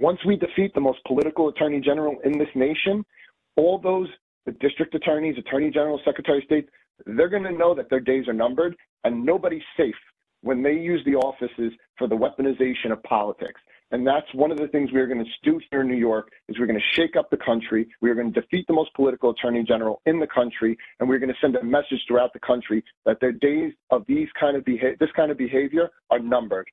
Once 0.00 0.18
we 0.24 0.36
defeat 0.36 0.72
the 0.74 0.80
most 0.80 1.00
political 1.06 1.48
attorney 1.48 1.80
general 1.80 2.16
in 2.24 2.38
this 2.38 2.48
nation, 2.54 3.04
all 3.56 3.78
those 3.78 4.08
the 4.46 4.52
district 4.52 4.94
attorneys, 4.94 5.36
attorney 5.38 5.70
general, 5.70 6.00
secretary 6.04 6.38
of 6.38 6.44
state, 6.44 6.68
they're 7.06 7.28
going 7.28 7.42
to 7.44 7.52
know 7.52 7.74
that 7.74 7.88
their 7.90 8.00
days 8.00 8.26
are 8.26 8.32
numbered 8.32 8.74
and 9.04 9.24
nobody's 9.24 9.62
safe 9.76 9.94
when 10.42 10.62
they 10.62 10.72
use 10.72 11.00
the 11.04 11.14
offices 11.14 11.72
for 11.96 12.08
the 12.08 12.16
weaponization 12.16 12.90
of 12.90 13.02
politics. 13.04 13.60
And 13.92 14.06
that's 14.06 14.26
one 14.32 14.50
of 14.50 14.56
the 14.56 14.68
things 14.68 14.90
we're 14.90 15.06
going 15.06 15.22
to 15.22 15.30
do 15.42 15.60
here 15.70 15.82
in 15.82 15.88
New 15.88 15.96
York 15.96 16.30
is 16.48 16.58
we're 16.58 16.66
going 16.66 16.78
to 16.78 17.00
shake 17.00 17.14
up 17.14 17.28
the 17.30 17.36
country. 17.36 17.86
We're 18.00 18.14
going 18.14 18.32
to 18.32 18.40
defeat 18.40 18.66
the 18.66 18.72
most 18.72 18.92
political 18.94 19.30
attorney 19.30 19.62
general 19.64 20.00
in 20.06 20.18
the 20.18 20.26
country, 20.26 20.78
and 20.98 21.08
we're 21.08 21.18
going 21.18 21.28
to 21.28 21.38
send 21.42 21.56
a 21.56 21.62
message 21.62 22.00
throughout 22.08 22.32
the 22.32 22.40
country 22.40 22.82
that 23.04 23.20
the 23.20 23.32
days 23.32 23.74
of 23.90 24.04
these 24.08 24.28
kind 24.40 24.56
of 24.56 24.64
beha- 24.64 24.96
this 24.98 25.10
kind 25.14 25.30
of 25.30 25.36
behavior 25.36 25.90
are 26.10 26.18
numbered. 26.18 26.66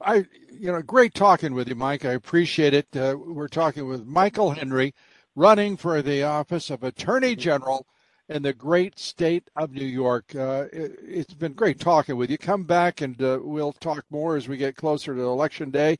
I, 0.00 0.26
you 0.52 0.70
know, 0.70 0.80
great 0.80 1.12
talking 1.12 1.54
with 1.54 1.68
you, 1.68 1.74
Mike. 1.74 2.04
I 2.04 2.12
appreciate 2.12 2.72
it. 2.72 2.86
Uh, 2.96 3.16
we're 3.18 3.48
talking 3.48 3.88
with 3.88 4.06
Michael 4.06 4.52
Henry, 4.52 4.94
running 5.34 5.76
for 5.76 6.02
the 6.02 6.22
office 6.22 6.70
of 6.70 6.84
Attorney 6.84 7.34
General 7.34 7.84
in 8.28 8.42
the 8.42 8.52
great 8.52 8.98
state 8.98 9.48
of 9.56 9.72
New 9.72 9.84
York. 9.84 10.34
Uh, 10.34 10.66
it, 10.72 11.26
has 11.26 11.26
been 11.26 11.52
great 11.52 11.78
talking 11.78 12.16
with 12.16 12.30
you. 12.30 12.38
Come 12.38 12.64
back 12.64 13.00
and 13.00 13.20
uh, 13.22 13.38
we'll 13.42 13.72
talk 13.72 14.04
more 14.10 14.36
as 14.36 14.48
we 14.48 14.56
get 14.56 14.76
closer 14.76 15.14
to 15.14 15.20
election 15.20 15.70
day. 15.70 15.96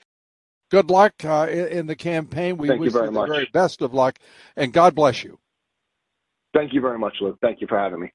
Good 0.71 0.91
luck 0.91 1.15
uh, 1.25 1.47
in, 1.49 1.69
in, 1.69 1.87
the 1.87 1.95
campaign. 1.95 2.57
We 2.57 2.69
Thank 2.69 2.81
wish 2.81 2.89
you, 2.89 2.99
very 2.99 3.07
you 3.07 3.13
the 3.13 3.21
much. 3.21 3.29
very 3.29 3.49
best 3.53 3.83
of 3.83 3.95
luck, 3.95 4.19
and 4.57 4.73
God 4.73 4.95
bless 4.97 5.23
you. 5.23 5.39
Thank 6.53 6.73
you 6.73 6.81
very 6.81 6.99
much, 6.99 7.15
Luke. 7.21 7.39
Thank 7.41 7.61
you 7.61 7.69
for 7.69 7.79
having 7.79 8.01
me. 8.01 8.13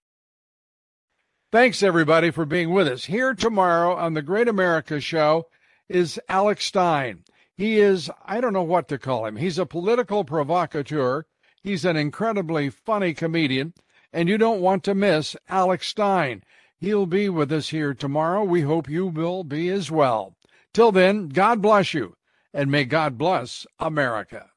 Thanks, 1.51 1.83
everybody, 1.83 2.31
for 2.31 2.45
being 2.45 2.71
with 2.71 2.87
us. 2.87 3.05
Here 3.05 3.33
tomorrow 3.33 3.95
on 3.95 4.13
the 4.13 4.21
Great 4.21 4.47
America 4.47 4.99
Show 4.99 5.47
is 5.87 6.19
Alex 6.27 6.65
Stein. 6.65 7.23
He 7.55 7.77
is, 7.79 8.09
I 8.25 8.41
don't 8.41 8.53
know 8.53 8.63
what 8.63 8.87
to 8.89 8.97
call 8.97 9.25
him. 9.25 9.35
He's 9.35 9.59
a 9.59 9.65
political 9.65 10.23
provocateur. 10.23 11.25
He's 11.61 11.85
an 11.85 11.95
incredibly 11.95 12.69
funny 12.69 13.13
comedian 13.13 13.73
and 14.13 14.29
you 14.29 14.37
don't 14.37 14.61
want 14.61 14.83
to 14.83 14.93
miss 14.93 15.35
Alex 15.49 15.87
Stein. 15.87 16.43
He'll 16.77 17.05
be 17.05 17.29
with 17.29 17.51
us 17.51 17.69
here 17.69 17.93
tomorrow. 17.93 18.43
We 18.43 18.61
hope 18.61 18.89
you 18.89 19.07
will 19.07 19.43
be 19.43 19.69
as 19.69 19.89
well. 19.89 20.35
Till 20.73 20.91
then, 20.91 21.29
God 21.29 21.61
bless 21.61 21.93
you, 21.93 22.15
and 22.53 22.71
may 22.71 22.85
God 22.85 23.17
bless 23.17 23.65
America. 23.79 24.50